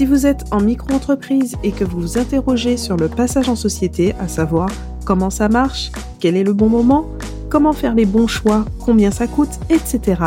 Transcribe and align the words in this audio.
Si 0.00 0.06
vous 0.06 0.24
êtes 0.24 0.46
en 0.50 0.62
micro-entreprise 0.62 1.56
et 1.62 1.72
que 1.72 1.84
vous 1.84 2.00
vous 2.00 2.16
interrogez 2.16 2.78
sur 2.78 2.96
le 2.96 3.06
passage 3.06 3.50
en 3.50 3.54
société, 3.54 4.14
à 4.18 4.28
savoir 4.28 4.70
comment 5.04 5.28
ça 5.28 5.50
marche, 5.50 5.92
quel 6.20 6.38
est 6.38 6.42
le 6.42 6.54
bon 6.54 6.70
moment, 6.70 7.04
comment 7.50 7.74
faire 7.74 7.94
les 7.94 8.06
bons 8.06 8.26
choix, 8.26 8.64
combien 8.78 9.10
ça 9.10 9.26
coûte, 9.26 9.60
etc., 9.68 10.22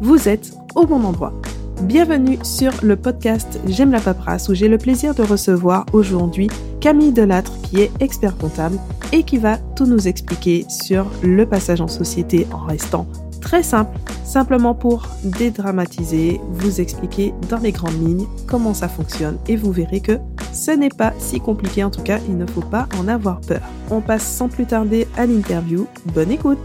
vous 0.00 0.28
êtes 0.28 0.52
au 0.76 0.86
bon 0.86 1.02
endroit. 1.02 1.32
Bienvenue 1.82 2.38
sur 2.44 2.70
le 2.84 2.94
podcast 2.94 3.58
J'aime 3.66 3.90
la 3.90 3.98
paperasse 3.98 4.48
où 4.50 4.54
j'ai 4.54 4.68
le 4.68 4.78
plaisir 4.78 5.16
de 5.16 5.24
recevoir 5.24 5.84
aujourd'hui 5.92 6.46
Camille 6.80 7.10
Delattre 7.10 7.60
qui 7.62 7.80
est 7.80 7.90
expert 7.98 8.38
comptable 8.38 8.78
et 9.10 9.24
qui 9.24 9.38
va 9.38 9.58
tout 9.74 9.86
nous 9.86 10.06
expliquer 10.06 10.64
sur 10.68 11.10
le 11.24 11.44
passage 11.44 11.80
en 11.80 11.88
société 11.88 12.46
en 12.52 12.66
restant 12.66 13.08
très 13.40 13.62
simple, 13.62 13.96
simplement 14.24 14.74
pour 14.74 15.08
dédramatiser, 15.24 16.40
vous 16.50 16.80
expliquer 16.80 17.32
dans 17.48 17.58
les 17.58 17.72
grandes 17.72 18.00
lignes 18.06 18.26
comment 18.46 18.74
ça 18.74 18.88
fonctionne 18.88 19.38
et 19.48 19.56
vous 19.56 19.72
verrez 19.72 20.00
que 20.00 20.18
ce 20.52 20.70
n'est 20.70 20.88
pas 20.88 21.12
si 21.18 21.40
compliqué 21.40 21.84
en 21.84 21.90
tout 21.90 22.02
cas, 22.02 22.18
il 22.28 22.36
ne 22.36 22.46
faut 22.46 22.60
pas 22.60 22.88
en 22.98 23.08
avoir 23.08 23.40
peur. 23.40 23.62
On 23.90 24.00
passe 24.00 24.26
sans 24.26 24.48
plus 24.48 24.66
tarder 24.66 25.06
à 25.16 25.26
l'interview. 25.26 25.86
Bonne 26.14 26.30
écoute 26.30 26.58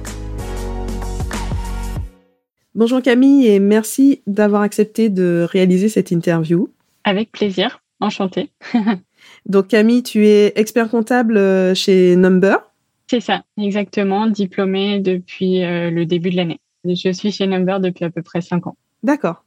Bonjour 2.75 3.03
Camille 3.03 3.47
et 3.47 3.59
merci 3.59 4.23
d'avoir 4.25 4.63
accepté 4.63 5.09
de 5.09 5.47
réaliser 5.47 5.89
cette 5.89 6.09
interview. 6.09 6.69
Avec 7.03 7.31
plaisir, 7.31 7.83
enchantée. 7.99 8.49
Donc 9.45 9.67
Camille, 9.67 10.01
tu 10.01 10.25
es 10.27 10.53
expert 10.55 10.89
comptable 10.89 11.37
euh, 11.37 11.75
chez 11.75 12.15
Number. 12.15 12.72
C'est 13.09 13.19
ça, 13.19 13.43
exactement, 13.57 14.27
diplômée 14.27 14.99
depuis 14.99 15.63
euh, 15.63 15.89
le 15.89 16.05
début 16.05 16.29
de 16.29 16.37
l'année. 16.37 16.59
Je 16.85 17.11
suis 17.11 17.31
chez 17.31 17.47
Number 17.47 17.79
depuis 17.79 18.05
à 18.05 18.09
peu 18.09 18.21
près 18.21 18.41
cinq 18.41 18.67
ans. 18.67 18.75
D'accord. 19.03 19.43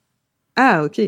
Ah, 0.56 0.84
ok. 0.84 1.00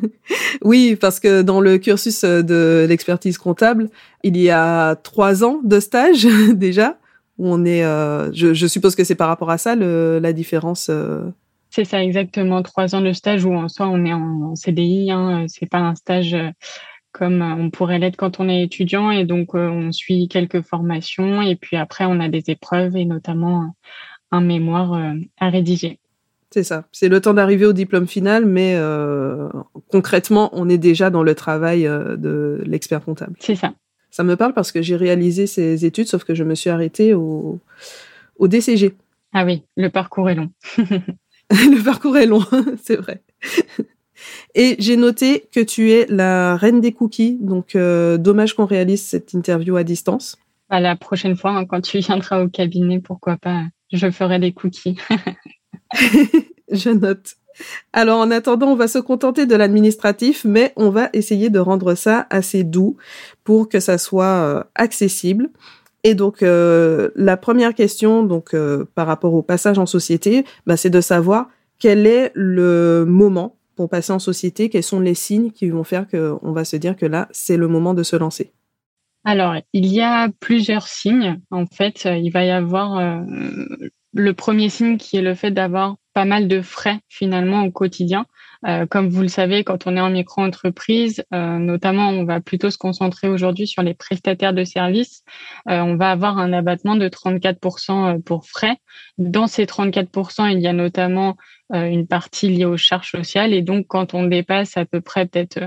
oui, 0.62 0.96
parce 0.96 1.18
que 1.18 1.42
dans 1.42 1.60
le 1.60 1.78
cursus 1.78 2.24
de 2.24 2.86
l'expertise 2.88 3.36
comptable, 3.36 3.88
il 4.22 4.36
y 4.36 4.50
a 4.50 4.94
trois 4.94 5.42
ans 5.42 5.60
de 5.64 5.80
stage 5.80 6.26
déjà, 6.54 6.98
où 7.38 7.48
on 7.48 7.64
est. 7.64 7.84
Euh, 7.84 8.32
je, 8.32 8.66
suppose 8.66 8.94
que 8.94 9.02
c'est 9.02 9.16
par 9.16 9.28
rapport 9.28 9.50
à 9.50 9.58
ça 9.58 9.74
la 9.74 10.32
différence. 10.32 10.88
C'est 11.76 11.84
ça, 11.84 12.02
exactement. 12.02 12.62
Trois 12.62 12.94
ans 12.94 13.02
de 13.02 13.12
stage 13.12 13.44
où 13.44 13.52
en 13.52 13.68
soi 13.68 13.86
on 13.88 14.02
est 14.06 14.12
en, 14.14 14.56
CDI. 14.56 15.10
Hein, 15.10 15.44
c'est 15.46 15.66
pas 15.66 15.80
un 15.80 15.94
stage 15.94 16.32
euh, 16.32 16.48
comme 17.16 17.42
euh, 17.42 17.54
on 17.54 17.70
pourrait 17.70 17.98
l'être 17.98 18.16
quand 18.16 18.40
on 18.40 18.48
est 18.48 18.62
étudiant 18.62 19.10
et 19.10 19.24
donc 19.24 19.54
euh, 19.54 19.68
on 19.68 19.92
suit 19.92 20.28
quelques 20.28 20.62
formations 20.62 21.42
et 21.42 21.56
puis 21.56 21.76
après 21.76 22.04
on 22.04 22.20
a 22.20 22.28
des 22.28 22.44
épreuves 22.48 22.96
et 22.96 23.04
notamment 23.04 23.74
un 24.30 24.40
mémoire 24.40 25.14
à 25.38 25.48
rédiger. 25.48 25.98
C'est 26.50 26.64
ça. 26.64 26.84
C'est 26.90 27.08
le 27.08 27.20
temps 27.20 27.34
d'arriver 27.34 27.64
au 27.64 27.72
diplôme 27.72 28.08
final, 28.08 28.44
mais 28.44 28.76
concrètement, 29.88 30.50
on 30.52 30.68
est 30.68 30.78
déjà 30.78 31.10
dans 31.10 31.22
le 31.22 31.36
travail 31.36 31.84
de 31.84 32.60
l'expert 32.66 33.04
comptable. 33.04 33.36
C'est 33.38 33.54
ça. 33.54 33.72
Ça 34.10 34.24
me 34.24 34.34
parle 34.34 34.52
parce 34.52 34.72
que 34.72 34.82
j'ai 34.82 34.96
réalisé 34.96 35.46
ces 35.46 35.84
études, 35.84 36.08
sauf 36.08 36.24
que 36.24 36.34
je 36.34 36.42
me 36.42 36.56
suis 36.56 36.70
arrêtée 36.70 37.14
au, 37.14 37.60
au 38.36 38.48
DCG. 38.48 38.96
Ah 39.32 39.44
oui, 39.44 39.62
le 39.76 39.90
parcours 39.90 40.28
est 40.28 40.34
long. 40.34 40.50
le 41.50 41.82
parcours 41.82 42.16
est 42.16 42.26
long, 42.26 42.44
c'est 42.82 42.96
vrai. 42.96 43.22
Et 44.54 44.76
j'ai 44.78 44.96
noté 44.96 45.48
que 45.52 45.60
tu 45.60 45.92
es 45.92 46.06
la 46.08 46.56
reine 46.56 46.80
des 46.80 46.92
cookies, 46.92 47.38
donc 47.40 47.74
euh, 47.74 48.16
dommage 48.18 48.54
qu'on 48.54 48.66
réalise 48.66 49.02
cette 49.02 49.32
interview 49.32 49.76
à 49.76 49.84
distance. 49.84 50.36
À 50.68 50.80
la 50.80 50.96
prochaine 50.96 51.36
fois, 51.36 51.52
hein, 51.52 51.64
quand 51.64 51.80
tu 51.80 51.98
viendras 51.98 52.42
au 52.42 52.48
cabinet, 52.48 53.00
pourquoi 53.00 53.36
pas, 53.36 53.62
je 53.92 54.10
ferai 54.10 54.38
des 54.38 54.52
cookies. 54.52 54.98
je 56.70 56.90
note. 56.90 57.36
Alors 57.92 58.20
en 58.20 58.30
attendant, 58.30 58.68
on 58.68 58.76
va 58.76 58.88
se 58.88 58.98
contenter 58.98 59.46
de 59.46 59.54
l'administratif, 59.54 60.44
mais 60.44 60.72
on 60.76 60.90
va 60.90 61.08
essayer 61.12 61.48
de 61.48 61.58
rendre 61.58 61.94
ça 61.94 62.26
assez 62.30 62.64
doux 62.64 62.96
pour 63.44 63.68
que 63.68 63.80
ça 63.80 63.98
soit 63.98 64.24
euh, 64.24 64.64
accessible. 64.74 65.50
Et 66.04 66.14
donc, 66.14 66.42
euh, 66.42 67.10
la 67.16 67.36
première 67.36 67.74
question, 67.74 68.22
donc 68.22 68.54
euh, 68.54 68.84
par 68.94 69.06
rapport 69.06 69.34
au 69.34 69.42
passage 69.42 69.78
en 69.78 69.86
société, 69.86 70.44
bah, 70.66 70.76
c'est 70.76 70.90
de 70.90 71.00
savoir 71.00 71.48
quel 71.78 72.06
est 72.06 72.30
le 72.34 73.04
moment 73.06 73.55
pour 73.76 73.88
passer 73.88 74.12
en 74.12 74.18
société, 74.18 74.68
quels 74.68 74.82
sont 74.82 75.00
les 75.00 75.14
signes 75.14 75.50
qui 75.50 75.68
vont 75.68 75.84
faire 75.84 76.08
qu'on 76.08 76.52
va 76.52 76.64
se 76.64 76.76
dire 76.76 76.96
que 76.96 77.06
là, 77.06 77.28
c'est 77.30 77.56
le 77.56 77.68
moment 77.68 77.94
de 77.94 78.02
se 78.02 78.16
lancer? 78.16 78.52
Alors, 79.24 79.56
il 79.72 79.86
y 79.86 80.00
a 80.00 80.28
plusieurs 80.40 80.86
signes. 80.86 81.40
En 81.50 81.66
fait, 81.66 82.04
il 82.04 82.30
va 82.30 82.44
y 82.44 82.50
avoir 82.50 82.98
euh, 82.98 83.20
le 84.14 84.34
premier 84.34 84.68
signe 84.68 84.96
qui 84.96 85.16
est 85.16 85.22
le 85.22 85.34
fait 85.34 85.50
d'avoir 85.50 85.96
pas 86.14 86.24
mal 86.24 86.48
de 86.48 86.62
frais 86.62 87.00
finalement 87.08 87.64
au 87.64 87.70
quotidien. 87.70 88.24
Euh, 88.66 88.86
comme 88.86 89.08
vous 89.08 89.22
le 89.22 89.28
savez, 89.28 89.64
quand 89.64 89.86
on 89.86 89.96
est 89.96 90.00
en 90.00 90.10
micro-entreprise, 90.10 91.22
euh, 91.34 91.58
notamment, 91.58 92.08
on 92.08 92.24
va 92.24 92.40
plutôt 92.40 92.70
se 92.70 92.78
concentrer 92.78 93.28
aujourd'hui 93.28 93.66
sur 93.66 93.82
les 93.82 93.94
prestataires 93.94 94.54
de 94.54 94.64
services. 94.64 95.22
Euh, 95.68 95.80
on 95.80 95.96
va 95.96 96.10
avoir 96.10 96.38
un 96.38 96.52
abattement 96.52 96.96
de 96.96 97.08
34% 97.08 98.22
pour 98.22 98.46
frais. 98.46 98.76
Dans 99.18 99.46
ces 99.46 99.66
34%, 99.66 100.50
il 100.52 100.60
y 100.60 100.66
a 100.66 100.72
notamment 100.72 101.36
une 101.72 102.06
partie 102.06 102.48
liée 102.48 102.64
aux 102.64 102.76
charges 102.76 103.10
sociales. 103.10 103.52
Et 103.52 103.62
donc, 103.62 103.86
quand 103.88 104.14
on 104.14 104.24
dépasse 104.24 104.76
à 104.76 104.84
peu 104.84 105.00
près 105.00 105.26
peut-être 105.26 105.60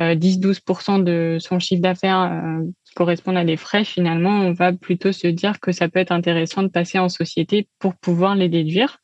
10-12% 0.00 1.02
de 1.02 1.38
son 1.40 1.58
chiffre 1.58 1.80
d'affaires 1.80 2.60
qui 2.84 2.94
correspondent 2.94 3.36
à 3.36 3.44
des 3.44 3.56
frais, 3.56 3.84
finalement, 3.84 4.40
on 4.40 4.52
va 4.52 4.72
plutôt 4.72 5.12
se 5.12 5.28
dire 5.28 5.60
que 5.60 5.72
ça 5.72 5.88
peut 5.88 6.00
être 6.00 6.12
intéressant 6.12 6.62
de 6.62 6.68
passer 6.68 6.98
en 6.98 7.08
société 7.08 7.68
pour 7.78 7.94
pouvoir 7.94 8.34
les 8.34 8.48
déduire. 8.48 8.98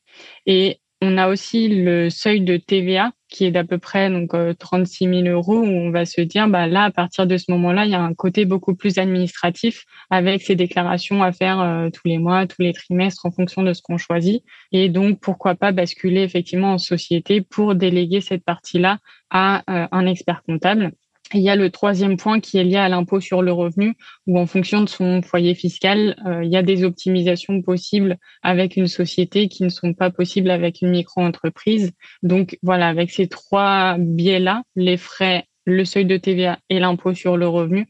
Et 0.44 0.81
on 1.04 1.18
a 1.18 1.28
aussi 1.28 1.68
le 1.68 2.10
seuil 2.10 2.42
de 2.42 2.56
TVA 2.56 3.10
qui 3.28 3.44
est 3.44 3.50
d'à 3.50 3.64
peu 3.64 3.78
près 3.78 4.08
donc 4.08 4.30
36 4.58 5.06
euh, 5.08 5.22
000 5.24 5.36
euros 5.36 5.58
où 5.58 5.66
on 5.66 5.90
va 5.90 6.04
se 6.04 6.20
dire 6.20 6.46
bah 6.46 6.68
là 6.68 6.84
à 6.84 6.90
partir 6.92 7.26
de 7.26 7.36
ce 7.36 7.50
moment-là 7.50 7.86
il 7.86 7.90
y 7.90 7.94
a 7.94 8.00
un 8.00 8.14
côté 8.14 8.44
beaucoup 8.44 8.76
plus 8.76 8.98
administratif 8.98 9.84
avec 10.10 10.42
ces 10.42 10.54
déclarations 10.54 11.24
à 11.24 11.32
faire 11.32 11.60
euh, 11.60 11.90
tous 11.90 12.06
les 12.06 12.18
mois, 12.18 12.46
tous 12.46 12.62
les 12.62 12.72
trimestres 12.72 13.26
en 13.26 13.32
fonction 13.32 13.64
de 13.64 13.72
ce 13.72 13.82
qu'on 13.82 13.98
choisit. 13.98 14.44
Et 14.70 14.88
donc 14.88 15.18
pourquoi 15.18 15.56
pas 15.56 15.72
basculer 15.72 16.22
effectivement 16.22 16.74
en 16.74 16.78
société 16.78 17.40
pour 17.40 17.74
déléguer 17.74 18.20
cette 18.20 18.44
partie-là 18.44 18.98
à 19.30 19.64
euh, 19.68 19.88
un 19.90 20.06
expert 20.06 20.42
comptable 20.46 20.92
il 21.34 21.40
y 21.40 21.50
a 21.50 21.56
le 21.56 21.70
troisième 21.70 22.16
point 22.16 22.40
qui 22.40 22.58
est 22.58 22.64
lié 22.64 22.76
à 22.76 22.88
l'impôt 22.88 23.20
sur 23.20 23.42
le 23.42 23.52
revenu, 23.52 23.94
où 24.26 24.38
en 24.38 24.46
fonction 24.46 24.82
de 24.82 24.88
son 24.88 25.22
foyer 25.22 25.54
fiscal, 25.54 26.16
euh, 26.26 26.44
il 26.44 26.50
y 26.50 26.56
a 26.56 26.62
des 26.62 26.84
optimisations 26.84 27.60
possibles 27.62 28.18
avec 28.42 28.76
une 28.76 28.86
société 28.86 29.48
qui 29.48 29.62
ne 29.64 29.68
sont 29.68 29.94
pas 29.94 30.10
possibles 30.10 30.50
avec 30.50 30.82
une 30.82 30.90
micro-entreprise. 30.90 31.92
Donc 32.22 32.58
voilà, 32.62 32.88
avec 32.88 33.10
ces 33.10 33.28
trois 33.28 33.96
biais-là, 33.98 34.62
les 34.76 34.96
frais, 34.96 35.46
le 35.64 35.84
seuil 35.84 36.04
de 36.04 36.16
TVA 36.16 36.58
et 36.68 36.78
l'impôt 36.78 37.14
sur 37.14 37.36
le 37.36 37.48
revenu, 37.48 37.86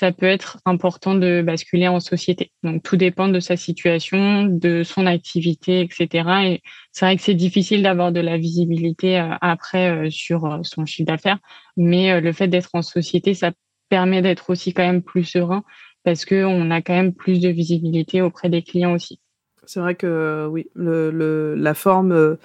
ça 0.00 0.12
peut 0.12 0.24
être 0.24 0.56
important 0.64 1.14
de 1.14 1.42
basculer 1.42 1.86
en 1.86 2.00
société. 2.00 2.52
Donc 2.62 2.82
tout 2.82 2.96
dépend 2.96 3.28
de 3.28 3.38
sa 3.38 3.58
situation, 3.58 4.46
de 4.46 4.82
son 4.82 5.04
activité, 5.04 5.82
etc. 5.82 6.26
Et 6.46 6.62
c'est 6.90 7.04
vrai 7.04 7.16
que 7.16 7.22
c'est 7.22 7.34
difficile 7.34 7.82
d'avoir 7.82 8.10
de 8.10 8.20
la 8.20 8.38
visibilité 8.38 9.20
euh, 9.20 9.34
après 9.42 9.90
euh, 9.90 10.08
sur 10.08 10.46
euh, 10.46 10.60
son 10.62 10.86
chiffre 10.86 11.06
d'affaires, 11.06 11.38
mais 11.76 12.18
le 12.18 12.32
fait 12.32 12.48
d'être 12.48 12.70
en 12.72 12.80
société, 12.80 13.34
ça 13.34 13.52
permet 13.90 14.22
d'être 14.22 14.48
aussi 14.48 14.72
quand 14.72 14.86
même 14.86 15.02
plus 15.02 15.24
serein 15.24 15.64
parce 16.02 16.24
que 16.24 16.46
on 16.46 16.70
a 16.70 16.80
quand 16.80 16.94
même 16.94 17.12
plus 17.12 17.38
de 17.38 17.50
visibilité 17.50 18.22
auprès 18.22 18.48
des 18.48 18.62
clients 18.62 18.94
aussi. 18.94 19.20
C'est 19.66 19.80
vrai 19.80 19.96
que 19.96 20.48
oui, 20.50 20.70
le, 20.74 21.54
la 21.54 21.74
forme 21.74 22.38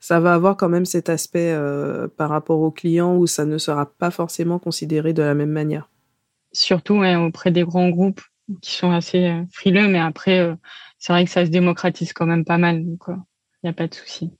ça 0.00 0.20
va 0.20 0.32
avoir 0.32 0.56
quand 0.56 0.70
même 0.70 0.86
cet 0.86 1.10
aspect 1.10 1.54
par 2.16 2.30
rapport 2.30 2.60
aux 2.60 2.70
clients 2.70 3.14
où 3.14 3.26
ça 3.26 3.44
ne 3.44 3.58
sera 3.58 3.84
pas 3.86 4.10
forcément 4.10 4.58
considéré 4.58 5.12
de 5.12 5.22
la 5.22 5.34
même 5.34 5.50
manière 5.52 5.90
surtout 6.54 7.02
auprès 7.04 7.50
des 7.50 7.64
grands 7.64 7.90
groupes 7.90 8.22
qui 8.60 8.72
sont 8.72 8.90
assez 8.90 9.26
euh, 9.26 9.42
frileux, 9.52 9.88
mais 9.88 9.98
après, 9.98 10.40
euh, 10.40 10.54
c'est 10.98 11.12
vrai 11.12 11.24
que 11.24 11.30
ça 11.30 11.44
se 11.44 11.50
démocratise 11.50 12.12
quand 12.12 12.26
même 12.26 12.44
pas 12.44 12.58
mal, 12.58 12.84
donc 12.84 13.00
il 13.08 13.12
euh, 13.12 13.16
n'y 13.64 13.70
a 13.70 13.72
pas 13.72 13.86
de 13.86 13.94
souci. 13.94 14.30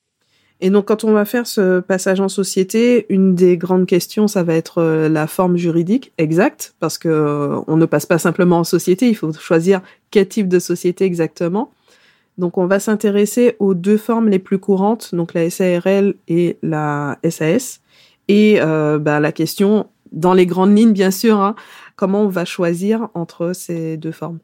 Et 0.61 0.71
donc, 0.71 0.87
quand 0.87 1.05
on 1.05 1.13
va 1.13 1.25
faire 1.25 1.47
ce 1.47 1.81
passage 1.81 2.21
en 2.21 2.29
société, 2.29 3.07
une 3.09 3.35
des 3.35 3.57
grandes 3.59 3.87
questions, 3.87 4.29
ça 4.29 4.43
va 4.45 4.55
être 4.55 4.83
la 5.09 5.27
forme 5.27 5.57
juridique 5.57 6.13
exacte, 6.17 6.75
parce 6.79 6.97
que 6.97 7.61
on 7.67 7.77
ne 7.77 7.85
passe 7.87 8.07
pas 8.07 8.19
simplement 8.19 8.61
en 8.61 8.65
société, 8.65 9.09
il 9.09 9.17
faut 9.17 9.33
choisir 9.33 9.83
quel 10.11 10.29
type 10.29 10.49
de 10.49 10.61
société 10.61 11.05
exactement. 11.05 11.73
Donc, 12.39 12.57
on 12.57 12.67
va 12.67 12.79
s'intéresser 12.79 13.57
aux 13.59 13.75
deux 13.75 13.99
formes 13.99 14.29
les 14.29 14.39
plus 14.39 14.59
courantes, 14.59 15.15
donc 15.15 15.35
la 15.35 15.51
SARL 15.51 16.15
et 16.29 16.57
la 16.63 17.19
SAS. 17.29 17.81
Et 18.29 18.59
bah, 18.61 19.21
la 19.21 19.33
question, 19.33 19.89
dans 20.13 20.33
les 20.33 20.47
grandes 20.47 20.75
lignes, 20.75 20.93
bien 20.93 21.11
sûr, 21.11 21.41
hein, 21.41 21.57
comment 21.97 22.23
on 22.23 22.29
va 22.29 22.45
choisir 22.45 23.09
entre 23.15 23.53
ces 23.53 23.97
deux 23.97 24.13
formes? 24.13 24.41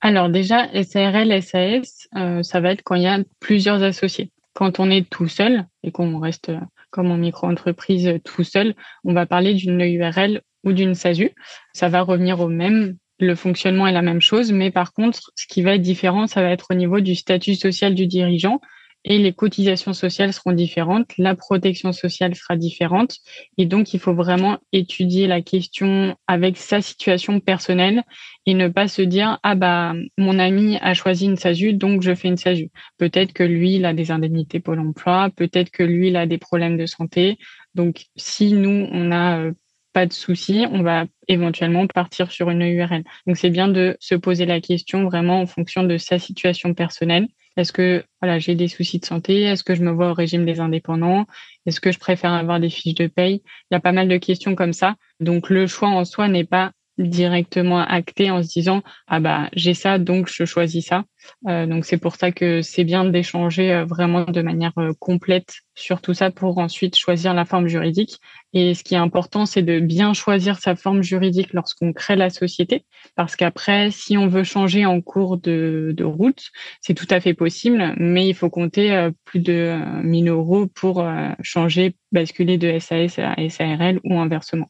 Alors 0.00 0.28
déjà, 0.28 0.68
SARL, 0.82 1.42
SAS, 1.42 2.08
euh, 2.16 2.42
ça 2.42 2.60
va 2.60 2.72
être 2.72 2.82
quand 2.82 2.96
il 2.96 3.02
y 3.02 3.06
a 3.06 3.20
plusieurs 3.38 3.82
associés. 3.82 4.32
Quand 4.52 4.80
on 4.80 4.90
est 4.90 5.08
tout 5.08 5.28
seul 5.28 5.66
et 5.84 5.92
qu'on 5.92 6.18
reste 6.18 6.48
euh, 6.48 6.58
comme 6.90 7.10
en 7.10 7.16
micro-entreprise 7.16 8.08
euh, 8.08 8.18
tout 8.18 8.42
seul, 8.42 8.74
on 9.04 9.14
va 9.14 9.26
parler 9.26 9.54
d'une 9.54 9.80
URL 9.80 10.42
ou 10.64 10.72
d'une 10.72 10.94
SASU. 10.94 11.30
Ça 11.72 11.88
va 11.88 12.02
revenir 12.02 12.40
au 12.40 12.48
même. 12.48 12.96
Le 13.20 13.36
fonctionnement 13.36 13.86
est 13.86 13.92
la 13.92 14.02
même 14.02 14.20
chose, 14.20 14.50
mais 14.50 14.72
par 14.72 14.92
contre, 14.92 15.30
ce 15.36 15.46
qui 15.46 15.62
va 15.62 15.76
être 15.76 15.82
différent, 15.82 16.26
ça 16.26 16.42
va 16.42 16.50
être 16.50 16.66
au 16.70 16.74
niveau 16.74 16.98
du 16.98 17.14
statut 17.14 17.54
social 17.54 17.94
du 17.94 18.08
dirigeant 18.08 18.60
et 19.04 19.18
les 19.18 19.32
cotisations 19.32 19.92
sociales 19.92 20.32
seront 20.32 20.52
différentes, 20.52 21.16
la 21.18 21.34
protection 21.34 21.92
sociale 21.92 22.34
sera 22.34 22.56
différente. 22.56 23.18
Et 23.58 23.66
donc, 23.66 23.94
il 23.94 24.00
faut 24.00 24.14
vraiment 24.14 24.58
étudier 24.72 25.26
la 25.26 25.42
question 25.42 26.16
avec 26.26 26.56
sa 26.56 26.80
situation 26.80 27.40
personnelle 27.40 28.02
et 28.46 28.54
ne 28.54 28.68
pas 28.68 28.88
se 28.88 29.02
dire, 29.02 29.38
ah 29.42 29.54
bah, 29.54 29.94
mon 30.18 30.38
ami 30.38 30.78
a 30.80 30.94
choisi 30.94 31.26
une 31.26 31.36
SASU, 31.36 31.74
donc 31.74 32.02
je 32.02 32.14
fais 32.14 32.28
une 32.28 32.36
SASU. 32.36 32.70
Peut-être 32.98 33.32
que 33.32 33.42
lui, 33.42 33.76
il 33.76 33.84
a 33.86 33.92
des 33.92 34.10
indemnités 34.10 34.60
Pôle 34.60 34.80
emploi, 34.80 35.30
peut-être 35.34 35.70
que 35.70 35.82
lui, 35.82 36.08
il 36.08 36.16
a 36.16 36.26
des 36.26 36.38
problèmes 36.38 36.76
de 36.76 36.86
santé. 36.86 37.38
Donc, 37.74 38.04
si 38.16 38.52
nous, 38.52 38.88
on 38.92 39.04
n'a 39.04 39.38
euh, 39.38 39.52
pas 39.92 40.06
de 40.06 40.12
souci, 40.12 40.64
on 40.70 40.82
va 40.82 41.06
éventuellement 41.28 41.86
partir 41.86 42.30
sur 42.30 42.50
une 42.50 42.62
URL. 42.62 43.04
Donc, 43.26 43.36
c'est 43.36 43.50
bien 43.50 43.68
de 43.68 43.96
se 44.00 44.14
poser 44.14 44.46
la 44.46 44.60
question 44.60 45.04
vraiment 45.04 45.40
en 45.40 45.46
fonction 45.46 45.82
de 45.82 45.98
sa 45.98 46.18
situation 46.18 46.74
personnelle 46.74 47.28
est-ce 47.56 47.72
que 47.72 48.04
voilà, 48.20 48.38
j'ai 48.38 48.54
des 48.54 48.68
soucis 48.68 48.98
de 48.98 49.04
santé? 49.04 49.42
Est-ce 49.42 49.64
que 49.64 49.74
je 49.74 49.82
me 49.82 49.90
vois 49.90 50.10
au 50.10 50.14
régime 50.14 50.46
des 50.46 50.60
indépendants? 50.60 51.26
Est-ce 51.66 51.80
que 51.80 51.92
je 51.92 51.98
préfère 51.98 52.32
avoir 52.32 52.60
des 52.60 52.70
fiches 52.70 52.94
de 52.94 53.06
paye? 53.06 53.42
Il 53.70 53.74
y 53.74 53.76
a 53.76 53.80
pas 53.80 53.92
mal 53.92 54.08
de 54.08 54.16
questions 54.16 54.54
comme 54.54 54.72
ça. 54.72 54.96
Donc 55.20 55.50
le 55.50 55.66
choix 55.66 55.88
en 55.88 56.04
soi 56.04 56.28
n'est 56.28 56.44
pas 56.44 56.72
directement 57.08 57.80
acté 57.80 58.30
en 58.30 58.42
se 58.42 58.48
disant 58.48 58.82
ah 59.08 59.20
bah 59.20 59.48
j'ai 59.54 59.74
ça 59.74 59.98
donc 59.98 60.28
je 60.28 60.44
choisis 60.44 60.86
ça. 60.86 61.04
Euh, 61.48 61.66
donc 61.66 61.84
c'est 61.84 61.98
pour 61.98 62.16
ça 62.16 62.32
que 62.32 62.62
c'est 62.62 62.84
bien 62.84 63.04
d'échanger 63.04 63.72
euh, 63.72 63.84
vraiment 63.84 64.24
de 64.24 64.42
manière 64.42 64.72
euh, 64.78 64.92
complète 64.98 65.54
sur 65.74 66.00
tout 66.00 66.14
ça 66.14 66.30
pour 66.30 66.58
ensuite 66.58 66.96
choisir 66.96 67.34
la 67.34 67.44
forme 67.44 67.68
juridique. 67.68 68.18
Et 68.52 68.74
ce 68.74 68.84
qui 68.84 68.94
est 68.94 68.98
important 68.98 69.46
c'est 69.46 69.62
de 69.62 69.80
bien 69.80 70.14
choisir 70.14 70.58
sa 70.58 70.76
forme 70.76 71.02
juridique 71.02 71.52
lorsqu'on 71.52 71.92
crée 71.92 72.16
la 72.16 72.30
société. 72.30 72.84
Parce 73.16 73.36
qu'après 73.36 73.90
si 73.90 74.16
on 74.18 74.28
veut 74.28 74.44
changer 74.44 74.86
en 74.86 75.00
cours 75.00 75.38
de, 75.38 75.94
route 76.02 76.50
c'est 76.80 76.94
tout 76.94 77.06
à 77.10 77.20
fait 77.20 77.34
possible 77.34 77.94
mais 77.98 78.28
il 78.28 78.34
faut 78.34 78.50
compter 78.50 79.10
plus 79.24 79.40
de 79.40 79.78
1000 80.02 80.28
euros 80.28 80.66
pour 80.66 81.06
changer 81.42 81.94
basculer 82.10 82.58
de 82.58 82.78
SAS 82.78 83.18
à 83.18 83.36
SARL 83.48 84.00
ou 84.04 84.18
inversement 84.18 84.68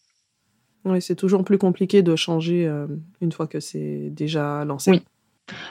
oui, 0.84 1.00
c'est 1.00 1.14
toujours 1.14 1.44
plus 1.44 1.58
compliqué 1.58 2.02
de 2.02 2.16
changer 2.16 2.66
euh, 2.66 2.86
une 3.20 3.32
fois 3.32 3.46
que 3.46 3.60
c'est 3.60 4.10
déjà 4.10 4.64
lancé. 4.64 4.90
Oui. 4.90 5.02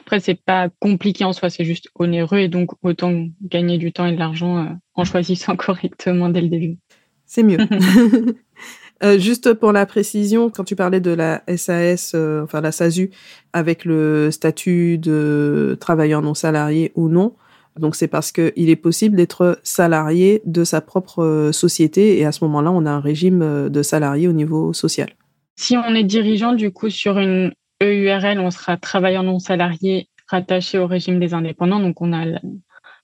Après, 0.01 0.19
c'est 0.19 0.35
pas 0.35 0.69
compliqué 0.79 1.23
en 1.23 1.33
soi, 1.33 1.49
c'est 1.49 1.65
juste 1.65 1.89
onéreux 1.95 2.39
et 2.39 2.47
donc 2.47 2.71
autant 2.83 3.27
gagner 3.41 3.77
du 3.77 3.91
temps 3.91 4.05
et 4.05 4.13
de 4.13 4.19
l'argent 4.19 4.57
euh, 4.57 4.69
en 4.95 5.03
choisissant 5.03 5.55
correctement 5.57 6.29
dès 6.29 6.41
le 6.41 6.49
début. 6.49 6.77
C'est 7.25 7.43
mieux. 7.43 7.57
euh, 9.03 9.17
juste 9.17 9.53
pour 9.53 9.71
la 9.71 9.85
précision, 9.85 10.49
quand 10.49 10.63
tu 10.63 10.75
parlais 10.75 11.01
de 11.01 11.11
la 11.11 11.43
SAS, 11.57 12.15
enfin 12.15 12.61
la 12.61 12.71
SASU, 12.71 13.11
avec 13.53 13.85
le 13.85 14.31
statut 14.31 14.97
de 14.97 15.77
travailleur 15.79 16.21
non 16.21 16.33
salarié 16.33 16.91
ou 16.95 17.09
non, 17.09 17.35
donc 17.79 17.95
c'est 17.95 18.07
parce 18.07 18.31
qu'il 18.31 18.69
est 18.69 18.75
possible 18.75 19.15
d'être 19.15 19.59
salarié 19.63 20.41
de 20.45 20.63
sa 20.63 20.81
propre 20.81 21.23
euh, 21.23 21.51
société 21.51 22.19
et 22.19 22.25
à 22.25 22.31
ce 22.31 22.43
moment-là, 22.43 22.71
on 22.71 22.85
a 22.85 22.91
un 22.91 22.99
régime 22.99 23.41
euh, 23.41 23.69
de 23.69 23.81
salarié 23.81 24.27
au 24.27 24.33
niveau 24.33 24.73
social. 24.73 25.09
Si 25.55 25.77
on 25.77 25.95
est 25.95 26.03
dirigeant 26.03 26.53
du 26.53 26.71
coup 26.71 26.89
sur 26.89 27.17
une 27.17 27.53
EURL, 27.81 28.39
on 28.39 28.51
sera 28.51 28.77
travailleur 28.77 29.23
non 29.23 29.39
salarié 29.39 30.09
rattaché 30.27 30.79
au 30.79 30.87
régime 30.87 31.19
des 31.19 31.33
indépendants. 31.33 31.79
Donc 31.79 32.01
on 32.01 32.13
a, 32.13 32.25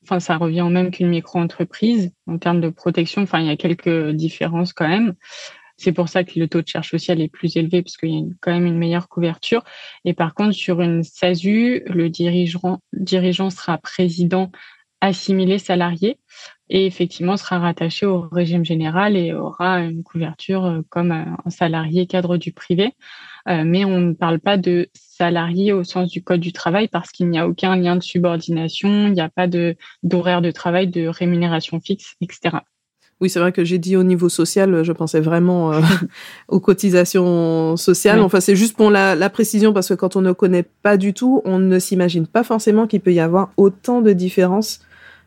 enfin 0.04 0.20
ça 0.20 0.38
revient 0.38 0.62
au 0.62 0.70
même 0.70 0.92
qu'une 0.92 1.10
micro-entreprise 1.10 2.12
en 2.26 2.38
termes 2.38 2.62
de 2.62 2.70
protection. 2.70 3.22
Enfin 3.22 3.40
il 3.40 3.48
y 3.48 3.52
a 3.52 3.58
quelques 3.58 4.12
différences 4.12 4.74
quand 4.74 4.88
même. 4.88 5.14
C'est 5.78 5.92
pour 5.92 6.10
ça 6.10 6.24
que 6.24 6.40
le 6.40 6.48
taux 6.48 6.62
de 6.62 6.68
charge 6.68 6.90
sociale 6.90 7.22
est 7.22 7.28
plus 7.28 7.56
élevé 7.56 7.84
parce 7.84 7.98
qu'il 7.98 8.10
y 8.10 8.18
a 8.18 8.26
quand 8.42 8.52
même 8.52 8.66
une 8.66 8.78
meilleure 8.78 9.08
couverture. 9.08 9.64
Et 10.06 10.14
par 10.14 10.34
contre, 10.34 10.54
sur 10.54 10.82
une 10.82 11.04
SASU, 11.04 11.84
le 11.86 12.10
dirigeant, 12.10 13.50
sera 13.50 13.78
président 13.78 14.52
assimilé 15.00 15.60
salarié 15.60 16.20
et 16.70 16.88
effectivement 16.88 17.38
sera 17.38 17.60
rattaché 17.60 18.06
au 18.06 18.22
régime 18.22 18.66
général 18.66 19.16
et 19.16 19.34
aura 19.34 19.82
une 19.82 20.04
couverture 20.04 20.66
euh, 20.66 20.82
comme 20.90 21.12
un 21.12 21.50
salarié 21.50 22.08
cadre 22.08 22.38
du 22.38 22.52
privé. 22.52 22.94
Euh, 23.48 23.64
mais 23.64 23.86
on 23.86 24.00
ne 24.00 24.14
parle 24.14 24.40
pas 24.40 24.58
de 24.58 24.90
salarié 24.94 25.72
au 25.72 25.84
sens 25.84 26.10
du 26.10 26.24
code 26.24 26.42
du 26.42 26.52
travail 26.52 26.88
parce 26.88 27.12
qu'il 27.12 27.30
n'y 27.30 27.40
a 27.40 27.48
aucun 27.48 27.76
lien 27.76 27.96
de 27.96 28.04
subordination, 28.04 29.08
il 29.08 29.14
n'y 29.14 29.22
a 29.22 29.30
pas 29.30 29.48
d'horaire 30.04 30.42
de 30.42 30.52
travail, 30.52 30.88
de 30.88 31.08
rémunération 31.08 31.80
fixe, 31.80 32.16
etc. 32.20 32.58
Oui, 33.20 33.32
c'est 33.32 33.40
vrai 33.40 33.52
que 33.52 33.64
j'ai 33.64 33.80
dit 33.80 33.96
au 33.98 34.04
niveau 34.04 34.30
social, 34.30 34.84
je 34.84 34.92
pensais 34.92 35.20
vraiment 35.20 35.74
euh, 35.74 35.82
aux 36.50 36.60
cotisations 36.60 37.76
sociales. 37.76 38.20
Enfin, 38.20 38.40
c'est 38.40 38.56
juste 38.56 38.78
pour 38.78 38.92
la, 38.92 39.16
la, 39.16 39.30
précision 39.32 39.74
parce 39.74 39.90
que 39.90 39.96
quand 39.96 40.16
on 40.16 40.22
ne 40.22 40.34
connaît 40.34 40.66
pas 40.84 40.98
du 40.98 41.14
tout, 41.14 41.42
on 41.44 41.58
ne 41.58 41.80
s'imagine 41.80 42.28
pas 42.28 42.44
forcément 42.44 42.86
qu'il 42.86 43.02
peut 43.02 43.14
y 43.14 43.20
avoir 43.20 43.50
autant 43.58 44.02
de 44.02 44.14
différences 44.14 44.82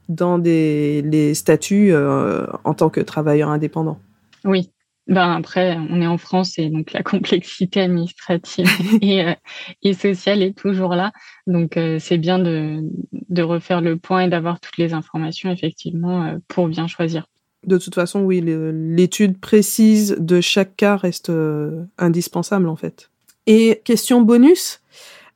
dans 0.09 0.39
des, 0.39 1.03
les 1.03 1.35
statuts 1.35 1.93
euh, 1.93 2.47
en 2.63 2.75
tant 2.75 2.91
que 2.91 3.01
travailleur 3.01 3.49
indépendant. 3.49 3.99
Oui. 4.45 4.71
Ben 5.09 5.33
après, 5.33 5.77
on 5.91 6.01
est 6.01 6.07
en 6.07 6.19
France 6.19 6.57
et 6.61 6.69
donc 6.69 6.93
la 6.93 7.03
complexité 7.03 7.81
administrative 7.81 8.69
et, 9.03 9.25
euh, 9.25 9.35
et, 9.83 9.95
sociale 9.95 10.43
est 10.43 10.57
toujours 10.57 10.95
là. 10.95 11.11
Donc 11.49 11.77
c'est 11.99 12.19
bien 12.19 12.39
de, 12.39 12.85
de 13.29 13.43
refaire 13.43 13.81
le 13.81 13.97
point 13.97 14.21
et 14.23 14.29
d'avoir 14.29 14.61
toutes 14.61 14.79
les 14.79 14.95
informations 14.95 15.51
effectivement 15.51 16.39
pour 16.47 16.69
bien 16.69 16.87
choisir 16.87 17.27
de 17.67 17.79
toute 17.79 17.95
façon, 17.95 18.23
oui, 18.23 18.43
l'étude 18.43 19.39
précise 19.39 20.17
de 20.19 20.41
chaque 20.41 20.77
cas 20.77 20.97
reste 20.97 21.31
euh, 21.31 21.85
indispensable 21.99 22.69
en 22.69 22.77
fait. 22.77 23.11
Et 23.47 23.81
question 23.85 24.23
bonus, 24.23 24.81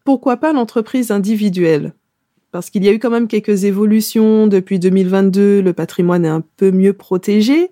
pourquoi 0.04 0.36
pas 0.36 0.52
l'entreprise 0.52 1.10
individuelle? 1.10 1.92
Parce 2.50 2.70
qu'il 2.70 2.84
y 2.84 2.88
a 2.88 2.92
eu 2.92 2.98
quand 2.98 3.10
même 3.10 3.26
quelques 3.26 3.64
évolutions 3.64 4.46
depuis 4.46 4.78
2022, 4.78 5.60
le 5.60 5.72
patrimoine 5.72 6.24
est 6.24 6.28
un 6.28 6.44
peu 6.56 6.70
mieux 6.70 6.92
protégé. 6.92 7.70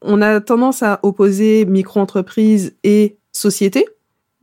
On 0.00 0.22
a 0.22 0.40
tendance 0.40 0.82
à 0.82 1.00
opposer 1.02 1.64
micro-entreprise 1.66 2.74
et 2.82 3.16
société, 3.32 3.86